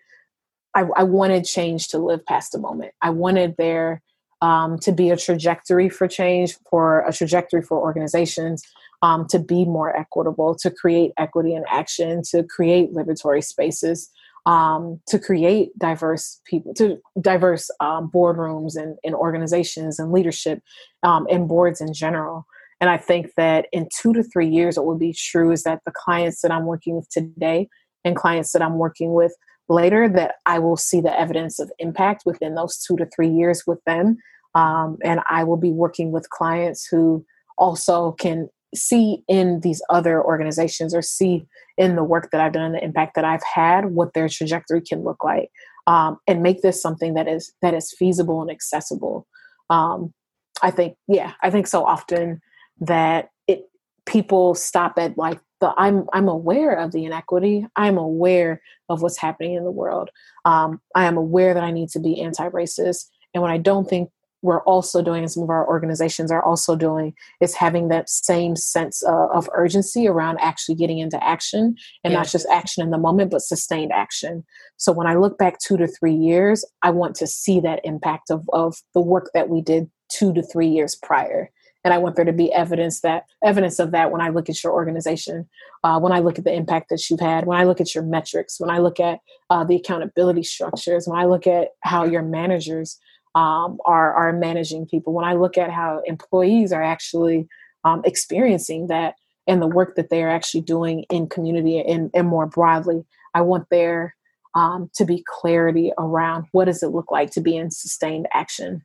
I, 0.75 0.85
I 0.95 1.03
wanted 1.03 1.45
change 1.45 1.87
to 1.89 1.97
live 1.97 2.25
past 2.25 2.55
a 2.55 2.59
moment. 2.59 2.93
I 3.01 3.09
wanted 3.09 3.55
there 3.57 4.01
um, 4.41 4.79
to 4.79 4.91
be 4.91 5.09
a 5.09 5.17
trajectory 5.17 5.89
for 5.89 6.07
change, 6.07 6.57
for 6.69 7.01
a 7.01 7.13
trajectory 7.13 7.61
for 7.61 7.77
organizations, 7.77 8.63
um, 9.01 9.27
to 9.27 9.39
be 9.39 9.65
more 9.65 9.95
equitable, 9.95 10.55
to 10.55 10.71
create 10.71 11.11
equity 11.17 11.53
in 11.53 11.63
action, 11.69 12.21
to 12.31 12.43
create 12.43 12.93
liberatory 12.93 13.43
spaces, 13.43 14.09
um, 14.45 14.99
to 15.07 15.19
create 15.19 15.77
diverse 15.77 16.41
people, 16.45 16.73
to 16.75 16.97
diverse 17.19 17.69
um, 17.79 18.09
boardrooms 18.09 18.75
and, 18.75 18.97
and, 19.03 19.13
organizations 19.13 19.99
and 19.99 20.11
leadership 20.11 20.61
um, 21.03 21.27
and 21.29 21.47
boards 21.47 21.81
in 21.81 21.93
general. 21.93 22.45
And 22.81 22.89
I 22.89 22.97
think 22.97 23.33
that 23.35 23.67
in 23.73 23.89
two 23.93 24.13
to 24.13 24.23
three 24.23 24.47
years, 24.47 24.77
what 24.77 24.85
would 24.85 24.99
be 24.99 25.13
true 25.13 25.51
is 25.51 25.63
that 25.63 25.81
the 25.85 25.91
clients 25.91 26.41
that 26.41 26.51
I'm 26.51 26.65
working 26.65 26.95
with 26.95 27.09
today 27.09 27.67
and 28.05 28.15
clients 28.15 28.53
that 28.53 28.61
I'm 28.61 28.77
working 28.77 29.13
with 29.13 29.35
later, 29.69 30.09
that 30.09 30.35
I 30.45 30.59
will 30.59 30.77
see 30.77 31.01
the 31.01 31.17
evidence 31.17 31.59
of 31.59 31.71
impact 31.79 32.23
within 32.25 32.55
those 32.55 32.77
two 32.77 32.97
to 32.97 33.07
three 33.15 33.29
years 33.29 33.63
with 33.65 33.83
them. 33.85 34.17
Um, 34.55 34.97
and 35.03 35.21
I 35.29 35.43
will 35.43 35.57
be 35.57 35.71
working 35.71 36.11
with 36.11 36.29
clients 36.29 36.87
who 36.87 37.25
also 37.57 38.13
can 38.13 38.49
see 38.75 39.23
in 39.27 39.61
these 39.61 39.81
other 39.89 40.23
organizations 40.23 40.93
or 40.93 41.01
see 41.01 41.45
in 41.77 41.95
the 41.95 42.03
work 42.03 42.29
that 42.31 42.41
I've 42.41 42.53
done 42.53 42.63
and 42.63 42.75
the 42.75 42.83
impact 42.83 43.15
that 43.15 43.25
I've 43.25 43.43
had 43.43 43.87
what 43.87 44.13
their 44.13 44.29
trajectory 44.29 44.81
can 44.81 45.03
look 45.03 45.23
like 45.23 45.49
um, 45.87 46.17
and 46.27 46.43
make 46.43 46.61
this 46.61 46.81
something 46.81 47.15
that 47.15 47.27
is 47.27 47.51
that 47.61 47.73
is 47.73 47.93
feasible 47.97 48.41
and 48.41 48.51
accessible. 48.51 49.27
Um, 49.69 50.13
I 50.61 50.71
think 50.71 50.95
yeah, 51.07 51.33
I 51.41 51.49
think 51.49 51.67
so 51.67 51.83
often 51.83 52.41
that 52.81 53.29
it 53.47 53.69
people 54.05 54.55
stop 54.55 54.97
at 54.97 55.17
like 55.17 55.39
the 55.59 55.73
I'm 55.77 56.05
I'm 56.13 56.27
aware 56.27 56.73
of 56.73 56.91
the 56.91 57.05
inequity. 57.05 57.65
I'm 57.75 57.97
aware 57.97 58.61
of 58.87 59.01
what's 59.01 59.17
happening 59.17 59.55
in 59.55 59.63
the 59.63 59.71
world. 59.71 60.09
Um, 60.45 60.81
I 60.95 61.05
am 61.05 61.17
aware 61.17 61.53
that 61.53 61.63
I 61.63 61.71
need 61.71 61.89
to 61.89 61.99
be 61.99 62.21
anti-racist. 62.21 63.05
And 63.33 63.41
what 63.41 63.51
I 63.51 63.57
don't 63.57 63.87
think 63.87 64.09
we're 64.41 64.63
also 64.63 65.01
doing 65.01 65.23
and 65.23 65.31
some 65.31 65.43
of 65.43 65.49
our 65.49 65.67
organizations 65.67 66.31
are 66.31 66.43
also 66.43 66.75
doing 66.75 67.13
is 67.41 67.55
having 67.55 67.89
that 67.89 68.09
same 68.09 68.55
sense 68.55 69.03
uh, 69.03 69.27
of 69.27 69.49
urgency 69.53 70.07
around 70.07 70.37
actually 70.39 70.75
getting 70.75 70.99
into 70.99 71.21
action 71.23 71.75
and 72.03 72.13
not 72.13 72.27
just 72.27 72.47
action 72.49 72.83
in 72.83 72.91
the 72.91 72.97
moment 72.97 73.31
but 73.31 73.41
sustained 73.41 73.91
action 73.91 74.43
so 74.77 74.91
when 74.91 75.07
i 75.07 75.15
look 75.15 75.37
back 75.37 75.59
two 75.59 75.77
to 75.77 75.87
three 75.87 76.13
years 76.13 76.63
i 76.81 76.89
want 76.89 77.15
to 77.15 77.27
see 77.27 77.59
that 77.59 77.81
impact 77.83 78.31
of, 78.31 78.49
of 78.53 78.77
the 78.93 79.01
work 79.01 79.29
that 79.33 79.49
we 79.49 79.61
did 79.61 79.89
two 80.09 80.33
to 80.33 80.41
three 80.41 80.67
years 80.67 80.95
prior 80.95 81.51
and 81.83 81.93
i 81.93 81.97
want 81.97 82.15
there 82.15 82.25
to 82.25 82.33
be 82.33 82.51
evidence 82.53 83.01
that 83.01 83.25
evidence 83.43 83.79
of 83.79 83.91
that 83.91 84.11
when 84.11 84.21
i 84.21 84.29
look 84.29 84.49
at 84.49 84.63
your 84.63 84.73
organization 84.73 85.47
uh, 85.83 85.99
when 85.99 86.11
i 86.11 86.19
look 86.19 86.37
at 86.37 86.45
the 86.45 86.53
impact 86.53 86.89
that 86.89 87.09
you've 87.09 87.19
had 87.19 87.45
when 87.45 87.59
i 87.59 87.63
look 87.63 87.81
at 87.81 87.93
your 87.93 88.03
metrics 88.03 88.59
when 88.59 88.69
i 88.69 88.77
look 88.77 88.99
at 88.99 89.19
uh, 89.49 89.63
the 89.63 89.75
accountability 89.75 90.43
structures 90.43 91.07
when 91.07 91.19
i 91.19 91.25
look 91.25 91.47
at 91.47 91.69
how 91.81 92.03
your 92.03 92.23
managers 92.23 92.99
um, 93.35 93.77
are 93.85 94.13
are 94.13 94.33
managing 94.33 94.85
people. 94.85 95.13
When 95.13 95.25
I 95.25 95.33
look 95.33 95.57
at 95.57 95.71
how 95.71 96.01
employees 96.05 96.71
are 96.71 96.83
actually 96.83 97.47
um, 97.83 98.01
experiencing 98.05 98.87
that 98.87 99.15
and 99.47 99.61
the 99.61 99.67
work 99.67 99.95
that 99.95 100.09
they 100.09 100.23
are 100.23 100.29
actually 100.29 100.61
doing 100.61 101.05
in 101.09 101.27
community 101.27 101.79
and, 101.79 102.09
and 102.13 102.27
more 102.27 102.45
broadly, 102.45 103.05
I 103.33 103.41
want 103.41 103.67
there 103.69 104.15
um, 104.55 104.89
to 104.95 105.05
be 105.05 105.23
clarity 105.27 105.91
around 105.97 106.45
what 106.51 106.65
does 106.65 106.83
it 106.83 106.89
look 106.89 107.11
like 107.11 107.31
to 107.31 107.41
be 107.41 107.55
in 107.55 107.71
sustained 107.71 108.27
action. 108.33 108.83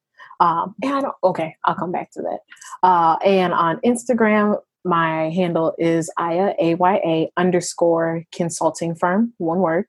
Um, 0.43 0.73
and 0.81 1.05
okay, 1.23 1.55
I'll 1.65 1.75
come 1.75 1.91
back 1.91 2.09
to 2.13 2.23
that. 2.23 2.39
Uh, 2.81 3.17
and 3.23 3.53
on 3.53 3.79
Instagram, 3.81 4.59
my 4.83 5.29
handle 5.29 5.75
is 5.77 6.11
Aya, 6.17 6.53
A-Y-A 6.59 7.31
underscore 7.37 8.23
consulting 8.33 8.95
firm, 8.95 9.33
one 9.37 9.59
word. 9.59 9.85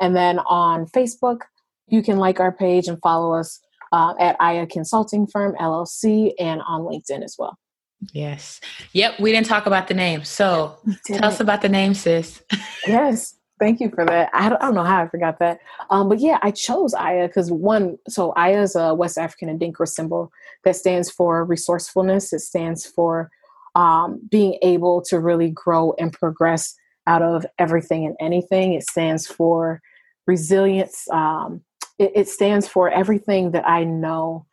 And 0.00 0.14
then 0.14 0.38
on 0.40 0.86
Facebook, 0.86 1.40
you 1.88 2.02
can 2.02 2.18
like 2.18 2.40
our 2.40 2.52
page 2.52 2.88
and 2.88 2.98
follow 3.00 3.34
us 3.34 3.60
uh, 3.92 4.14
at 4.18 4.36
Aya 4.40 4.66
Consulting 4.66 5.26
Firm, 5.26 5.54
LLC, 5.60 6.32
and 6.38 6.60
on 6.66 6.82
LinkedIn 6.82 7.22
as 7.22 7.36
well. 7.38 7.58
Yes. 8.12 8.60
Yep. 8.92 9.20
We 9.20 9.32
didn't 9.32 9.46
talk 9.46 9.66
about 9.66 9.88
the 9.88 9.94
name. 9.94 10.24
So 10.24 10.78
tell 11.06 11.24
us 11.24 11.40
about 11.40 11.62
the 11.62 11.68
name, 11.68 11.94
sis. 11.94 12.42
yes. 12.86 13.34
Thank 13.58 13.80
you 13.80 13.88
for 13.88 14.04
that. 14.04 14.28
I 14.34 14.50
don't, 14.50 14.60
I 14.60 14.66
don't 14.66 14.74
know 14.74 14.84
how 14.84 15.02
I 15.02 15.08
forgot 15.08 15.38
that. 15.38 15.60
Um, 15.88 16.10
but 16.10 16.20
yeah, 16.20 16.38
I 16.42 16.50
chose 16.50 16.92
Aya 16.92 17.26
because 17.26 17.50
one, 17.50 17.96
so 18.06 18.34
Aya 18.36 18.60
is 18.60 18.76
a 18.76 18.94
West 18.94 19.16
African 19.16 19.56
Adinkra 19.56 19.88
symbol 19.88 20.30
that 20.64 20.76
stands 20.76 21.10
for 21.10 21.42
resourcefulness. 21.42 22.34
It 22.34 22.40
stands 22.40 22.84
for 22.84 23.30
um, 23.76 24.18
being 24.30 24.58
able 24.62 25.02
to 25.02 25.20
really 25.20 25.50
grow 25.50 25.94
and 25.98 26.12
progress 26.12 26.74
out 27.06 27.22
of 27.22 27.46
everything 27.58 28.06
and 28.06 28.16
anything. 28.18 28.72
It 28.72 28.82
stands 28.82 29.26
for 29.26 29.80
resilience. 30.26 31.06
Um, 31.12 31.60
it, 31.98 32.10
it, 32.14 32.28
stands 32.28 32.66
for 32.66 32.90
everything 32.90 33.52
that 33.52 33.68
I 33.68 33.84
know 33.84 34.46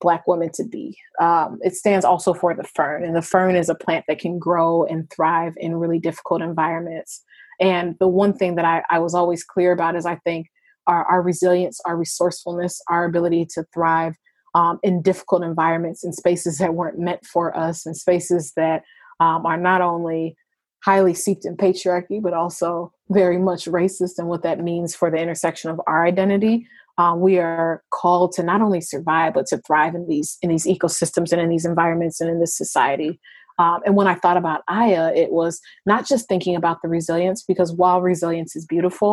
Black 0.00 0.26
women 0.28 0.50
to 0.54 0.64
be. 0.64 0.96
Um, 1.20 1.58
it 1.62 1.74
stands 1.74 2.04
also 2.04 2.32
for 2.32 2.54
the 2.54 2.62
fern, 2.62 3.04
and 3.04 3.16
the 3.16 3.22
fern 3.22 3.56
is 3.56 3.68
a 3.68 3.74
plant 3.74 4.04
that 4.06 4.20
can 4.20 4.38
grow 4.38 4.84
and 4.84 5.10
thrive 5.10 5.54
in 5.56 5.74
really 5.74 5.98
difficult 5.98 6.40
environments. 6.40 7.22
And 7.60 7.96
the 7.98 8.08
one 8.08 8.32
thing 8.32 8.54
that 8.54 8.64
I, 8.64 8.84
I 8.88 9.00
was 9.00 9.12
always 9.12 9.42
clear 9.42 9.72
about 9.72 9.96
is 9.96 10.06
I 10.06 10.16
think 10.16 10.46
our, 10.86 11.04
our 11.04 11.20
resilience, 11.20 11.80
our 11.84 11.96
resourcefulness, 11.96 12.80
our 12.88 13.04
ability 13.04 13.46
to 13.54 13.64
thrive 13.74 14.14
um, 14.58 14.80
in 14.82 15.02
difficult 15.02 15.42
environments 15.44 16.02
in 16.02 16.12
spaces 16.12 16.58
that 16.58 16.74
weren't 16.74 16.98
meant 16.98 17.24
for 17.24 17.56
us 17.56 17.86
and 17.86 17.96
spaces 17.96 18.52
that 18.56 18.82
um, 19.20 19.46
are 19.46 19.60
not 19.70 19.80
only 19.80 20.36
highly 20.84 21.14
seeped 21.14 21.44
in 21.44 21.56
patriarchy 21.56 22.20
but 22.20 22.34
also 22.42 22.92
very 23.20 23.38
much 23.38 23.66
racist 23.66 24.18
and 24.18 24.28
what 24.28 24.42
that 24.42 24.58
means 24.70 24.94
for 24.94 25.10
the 25.10 25.20
intersection 25.24 25.70
of 25.70 25.80
our 25.86 26.04
identity. 26.04 26.66
Uh, 26.98 27.14
we 27.16 27.38
are 27.38 27.84
called 27.90 28.32
to 28.32 28.42
not 28.42 28.60
only 28.60 28.80
survive 28.80 29.32
but 29.34 29.46
to 29.46 29.58
thrive 29.66 29.94
in 29.94 30.04
these 30.08 30.36
in 30.42 30.48
these 30.50 30.66
ecosystems 30.66 31.30
and 31.32 31.40
in 31.40 31.48
these 31.48 31.64
environments 31.64 32.20
and 32.20 32.28
in 32.28 32.40
this 32.40 32.56
society. 32.56 33.20
Um, 33.60 33.80
and 33.86 33.96
when 33.96 34.06
I 34.06 34.14
thought 34.14 34.36
about 34.36 34.62
Aya, 34.68 35.12
it 35.14 35.30
was 35.30 35.60
not 35.84 36.06
just 36.06 36.28
thinking 36.28 36.54
about 36.56 36.78
the 36.80 36.88
resilience, 36.88 37.42
because 37.42 37.72
while 37.72 38.00
resilience 38.00 38.54
is 38.54 38.64
beautiful, 38.64 39.12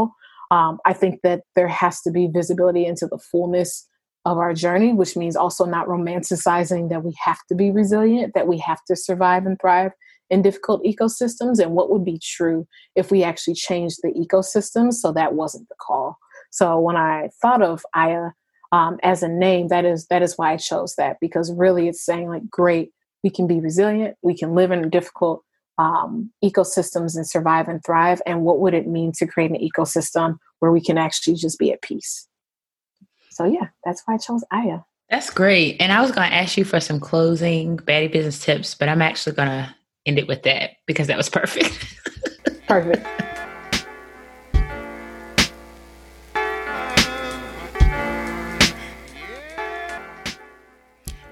um, 0.52 0.78
I 0.86 0.94
think 0.94 1.22
that 1.24 1.42
there 1.56 1.68
has 1.68 2.02
to 2.04 2.12
be 2.12 2.28
visibility 2.40 2.86
into 2.86 3.08
the 3.08 3.18
fullness 3.32 3.88
of 4.26 4.40
our 4.40 4.54
journey, 4.54 4.92
which 4.92 5.16
means 5.16 5.36
also 5.36 5.66
not 5.66 5.88
romanticizing 5.88 6.90
that 6.90 7.04
we 7.04 7.14
have 7.24 7.40
to 7.48 7.56
be 7.56 7.70
resilient, 7.70 8.34
that 8.34 8.48
we 8.48 8.58
have 8.58 8.84
to 8.86 8.96
survive 8.96 9.46
and 9.46 9.60
thrive 9.62 9.92
in 10.32 10.42
difficult 10.42 10.84
ecosystems, 10.84 11.60
and 11.60 11.72
what 11.72 11.92
would 11.92 12.04
be 12.04 12.20
true 12.20 12.68
if 12.96 13.12
we 13.12 13.24
actually 13.24 13.54
changed 13.54 14.00
the 14.02 14.12
ecosystem 14.14 14.92
so 14.92 15.12
that 15.12 15.36
wasn't 15.36 15.70
the 15.70 15.76
call. 15.80 16.18
So 16.50 16.80
when 16.80 16.96
I 16.96 17.30
thought 17.42 17.62
of 17.62 17.84
Aya 17.94 18.32
um, 18.72 18.98
as 19.04 19.22
a 19.22 19.28
name, 19.28 19.68
that 19.68 19.86
is 19.86 20.08
that 20.08 20.24
is 20.24 20.36
why 20.38 20.54
I 20.54 20.58
chose 20.58 20.96
that 20.98 21.18
because 21.22 21.54
really 21.54 21.88
it's 21.88 22.04
saying 22.04 22.30
like, 22.30 22.50
great, 22.50 22.92
we 23.24 23.30
can 23.30 23.46
be 23.46 23.60
resilient, 23.60 24.16
we 24.24 24.36
can 24.36 24.56
live 24.56 24.72
in 24.72 24.90
difficult 24.90 25.44
um, 25.78 26.32
ecosystems 26.44 27.16
and 27.16 27.28
survive 27.28 27.68
and 27.68 27.84
thrive. 27.86 28.22
And 28.26 28.42
what 28.42 28.60
would 28.60 28.74
it 28.74 28.88
mean 28.88 29.12
to 29.18 29.28
create 29.28 29.52
an 29.52 29.58
ecosystem 29.58 30.38
where 30.60 30.72
we 30.72 30.82
can 30.82 30.98
actually 30.98 31.36
just 31.36 31.60
be 31.60 31.72
at 31.72 31.82
peace? 31.84 32.28
So 33.36 33.44
yeah, 33.44 33.68
that's 33.84 34.02
why 34.06 34.14
I 34.14 34.18
chose 34.18 34.46
Aya. 34.50 34.80
That's 35.10 35.30
great. 35.30 35.76
And 35.82 35.92
I 35.92 36.02
was 36.02 36.12
going 36.12 36.28
to 36.30 36.34
ask 36.34 36.58
you 36.58 36.64
for 36.64 36.80
some 36.80 37.02
closing 37.02 37.76
baddie 37.76 38.10
business 38.10 38.40
tips, 38.40 38.76
but 38.76 38.88
I'm 38.88 39.02
actually 39.02 39.36
going 39.36 39.50
to 39.50 39.76
end 40.06 40.18
it 40.18 40.28
with 40.30 40.44
that 40.44 40.72
because 40.86 41.08
that 41.08 41.18
was 41.18 41.28
perfect. 41.28 41.86
perfect. 42.68 43.06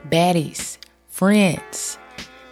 Baddies, 0.09 0.77
friends, 1.07 1.97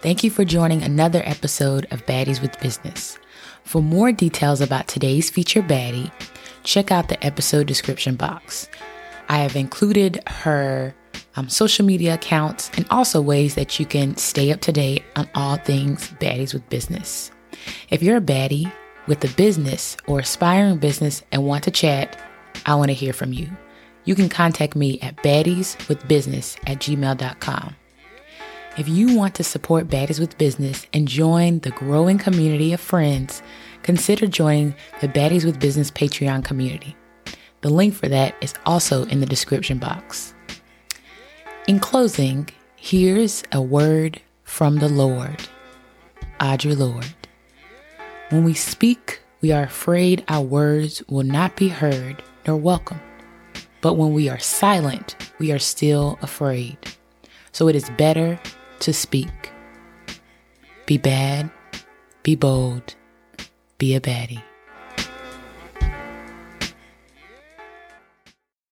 thank 0.00 0.24
you 0.24 0.30
for 0.30 0.46
joining 0.46 0.82
another 0.82 1.22
episode 1.26 1.86
of 1.90 2.06
Baddies 2.06 2.40
with 2.40 2.58
Business. 2.60 3.18
For 3.64 3.82
more 3.82 4.12
details 4.12 4.62
about 4.62 4.88
today's 4.88 5.28
featured 5.28 5.68
baddie, 5.68 6.10
check 6.64 6.90
out 6.90 7.08
the 7.08 7.22
episode 7.24 7.66
description 7.66 8.16
box. 8.16 8.68
I 9.32 9.38
have 9.38 9.56
included 9.56 10.22
her 10.26 10.94
um, 11.36 11.48
social 11.48 11.86
media 11.86 12.12
accounts 12.12 12.70
and 12.76 12.84
also 12.90 13.22
ways 13.22 13.54
that 13.54 13.80
you 13.80 13.86
can 13.86 14.18
stay 14.18 14.52
up 14.52 14.60
to 14.60 14.72
date 14.72 15.04
on 15.16 15.26
all 15.34 15.56
things 15.56 16.10
baddies 16.20 16.52
with 16.52 16.68
business. 16.68 17.30
If 17.88 18.02
you're 18.02 18.18
a 18.18 18.20
baddie 18.20 18.70
with 19.06 19.24
a 19.24 19.34
business 19.34 19.96
or 20.06 20.18
aspiring 20.18 20.76
business 20.76 21.22
and 21.32 21.46
want 21.46 21.64
to 21.64 21.70
chat, 21.70 22.20
I 22.66 22.74
want 22.74 22.90
to 22.90 22.94
hear 22.94 23.14
from 23.14 23.32
you. 23.32 23.48
You 24.04 24.14
can 24.14 24.28
contact 24.28 24.76
me 24.76 25.00
at 25.00 25.16
baddieswithbusiness 25.22 26.58
at 26.66 26.80
gmail.com. 26.80 27.76
If 28.76 28.86
you 28.86 29.16
want 29.16 29.34
to 29.36 29.44
support 29.44 29.88
Baddies 29.88 30.20
with 30.20 30.36
Business 30.36 30.86
and 30.92 31.08
join 31.08 31.60
the 31.60 31.70
growing 31.70 32.18
community 32.18 32.74
of 32.74 32.80
friends, 32.80 33.42
consider 33.82 34.26
joining 34.26 34.74
the 35.00 35.08
Baddies 35.08 35.46
with 35.46 35.58
Business 35.58 35.90
Patreon 35.90 36.44
community. 36.44 36.96
The 37.62 37.70
link 37.70 37.94
for 37.94 38.08
that 38.08 38.34
is 38.40 38.54
also 38.66 39.04
in 39.04 39.20
the 39.20 39.26
description 39.26 39.78
box. 39.78 40.34
In 41.68 41.78
closing, 41.78 42.48
here's 42.74 43.44
a 43.52 43.62
word 43.62 44.20
from 44.42 44.76
the 44.78 44.88
Lord, 44.88 45.48
Audre 46.40 46.76
Lorde. 46.76 47.28
When 48.30 48.42
we 48.42 48.54
speak, 48.54 49.20
we 49.40 49.52
are 49.52 49.62
afraid 49.62 50.24
our 50.28 50.42
words 50.42 51.02
will 51.08 51.22
not 51.22 51.56
be 51.56 51.68
heard 51.68 52.22
nor 52.46 52.56
welcomed. 52.56 53.00
But 53.80 53.94
when 53.94 54.12
we 54.12 54.28
are 54.28 54.38
silent, 54.40 55.16
we 55.38 55.52
are 55.52 55.58
still 55.58 56.18
afraid. 56.20 56.76
So 57.52 57.68
it 57.68 57.76
is 57.76 57.90
better 57.90 58.40
to 58.80 58.92
speak. 58.92 59.52
Be 60.86 60.98
bad, 60.98 61.50
be 62.24 62.34
bold, 62.34 62.96
be 63.78 63.94
a 63.94 64.00
baddie. 64.00 64.42